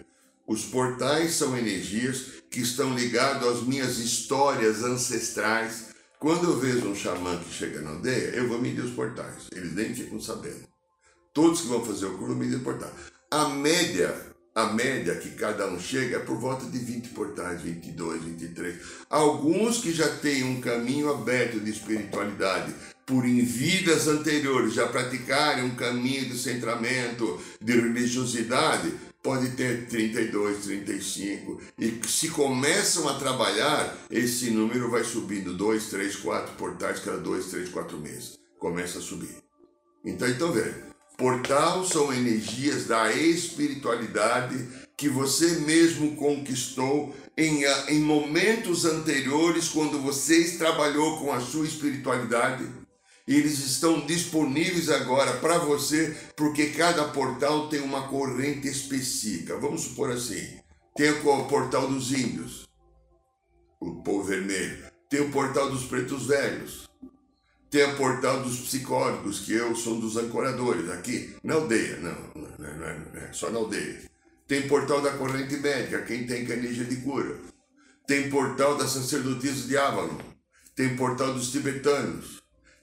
os 0.47 0.65
portais 0.65 1.33
são 1.33 1.55
energias 1.55 2.41
que 2.49 2.61
estão 2.61 2.95
ligados 2.95 3.47
às 3.47 3.63
minhas 3.63 3.99
histórias 3.99 4.83
ancestrais. 4.83 5.91
Quando 6.19 6.45
eu 6.45 6.59
vejo 6.59 6.87
um 6.87 6.95
xamã 6.95 7.37
que 7.37 7.53
chega 7.53 7.81
na 7.81 7.91
aldeia, 7.91 8.35
eu 8.35 8.47
vou 8.47 8.59
medir 8.59 8.83
os 8.83 8.93
portais. 8.93 9.47
Eles 9.51 9.73
nem 9.73 9.93
ficam 9.93 10.19
sabendo. 10.19 10.67
Todos 11.33 11.61
que 11.61 11.67
vão 11.67 11.85
fazer 11.85 12.07
o 12.07 12.17
curso 12.17 12.35
medem 12.35 12.57
os 12.57 12.63
portais. 12.63 12.91
A 13.29 13.49
média, 13.49 14.30
a 14.53 14.65
média 14.73 15.15
que 15.15 15.31
cada 15.31 15.67
um 15.67 15.79
chega 15.79 16.17
é 16.17 16.19
por 16.19 16.37
volta 16.37 16.65
de 16.65 16.77
20 16.77 17.09
portais, 17.09 17.61
22, 17.61 18.23
23. 18.23 18.77
Alguns 19.09 19.79
que 19.79 19.93
já 19.93 20.07
têm 20.17 20.43
um 20.43 20.59
caminho 20.59 21.09
aberto 21.09 21.59
de 21.59 21.71
espiritualidade, 21.71 22.73
por 23.05 23.25
em 23.25 23.43
vidas 23.43 24.07
anteriores 24.07 24.73
já 24.73 24.87
praticarem 24.87 25.63
um 25.63 25.75
caminho 25.75 26.25
de 26.25 26.37
centramento, 26.37 27.39
de 27.61 27.73
religiosidade, 27.73 28.93
pode 29.23 29.51
ter 29.51 29.87
32, 29.87 30.65
35. 30.65 31.61
E 31.77 32.01
se 32.07 32.29
começam 32.29 33.07
a 33.07 33.17
trabalhar, 33.17 33.97
esse 34.09 34.49
número 34.51 34.89
vai 34.89 35.03
subindo 35.03 35.55
2, 35.55 35.85
3, 35.89 36.15
4 36.17 36.55
portais 36.55 36.99
cada 36.99 37.17
2, 37.17 37.45
3, 37.47 37.69
4 37.69 37.97
meses. 37.97 38.39
Começa 38.59 38.99
a 38.99 39.01
subir. 39.01 39.35
Então, 40.03 40.27
então 40.27 40.51
veja, 40.51 40.90
portal 41.21 41.85
são 41.85 42.11
energias 42.11 42.87
da 42.87 43.13
espiritualidade 43.13 44.67
que 44.97 45.07
você 45.07 45.59
mesmo 45.59 46.15
conquistou 46.15 47.15
em, 47.37 47.63
em 47.89 47.99
momentos 47.99 48.85
anteriores, 48.85 49.69
quando 49.69 50.01
você 50.01 50.57
trabalhou 50.57 51.19
com 51.19 51.31
a 51.31 51.39
sua 51.39 51.65
espiritualidade 51.65 52.67
eles 53.27 53.59
estão 53.59 54.05
disponíveis 54.05 54.89
agora 54.89 55.33
para 55.37 55.59
você, 55.59 56.17
porque 56.35 56.71
cada 56.71 57.05
portal 57.09 57.69
tem 57.69 57.79
uma 57.79 58.07
corrente 58.07 58.67
específica. 58.67 59.57
Vamos 59.57 59.81
supor 59.81 60.11
assim: 60.11 60.59
tem 60.95 61.11
o 61.11 61.45
portal 61.45 61.87
dos 61.87 62.11
índios, 62.11 62.67
o 63.79 64.01
povo 64.03 64.23
vermelho, 64.23 64.83
tem 65.09 65.21
o 65.21 65.31
portal 65.31 65.69
dos 65.69 65.85
pretos 65.85 66.27
velhos, 66.27 66.89
tem 67.71 67.83
o 67.85 67.97
portal 67.97 68.41
dos 68.41 68.59
psicólogos, 68.59 69.39
que 69.39 69.53
eu 69.53 69.75
sou 69.75 69.95
um 69.95 69.99
dos 69.99 70.17
ancoradores 70.17 70.91
aqui, 70.91 71.35
na 71.43 71.55
aldeia, 71.55 71.97
não, 71.97 72.11
não, 72.35 72.77
não, 72.77 72.99
não 72.99 73.33
só 73.33 73.49
na 73.49 73.57
aldeia. 73.57 74.01
Tem 74.47 74.67
portal 74.67 75.01
da 75.01 75.13
corrente 75.13 75.57
médica, 75.57 76.03
quem 76.03 76.27
tem 76.27 76.45
caneja 76.45 76.83
de 76.83 76.97
cura. 76.97 77.39
Tem 78.05 78.29
portal 78.29 78.77
da 78.77 78.87
sacerdotisa 78.87 79.67
de 79.67 79.77
Avalon. 79.77 80.19
Tem 80.75 80.95
portal 80.95 81.33
dos 81.33 81.51
tibetanos 81.51 82.41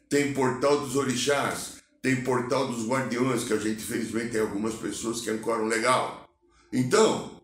tem 0.08 0.32
portal 0.32 0.80
dos 0.80 0.96
orixás, 0.96 1.82
tem 2.00 2.22
portal 2.22 2.68
dos 2.68 2.88
guardiões, 2.88 3.44
que 3.44 3.52
a 3.52 3.58
gente 3.58 3.82
infelizmente 3.82 4.32
tem 4.32 4.40
algumas 4.40 4.74
pessoas 4.74 5.20
que 5.20 5.28
ancoram 5.28 5.66
legal. 5.66 6.26
Então, 6.72 7.38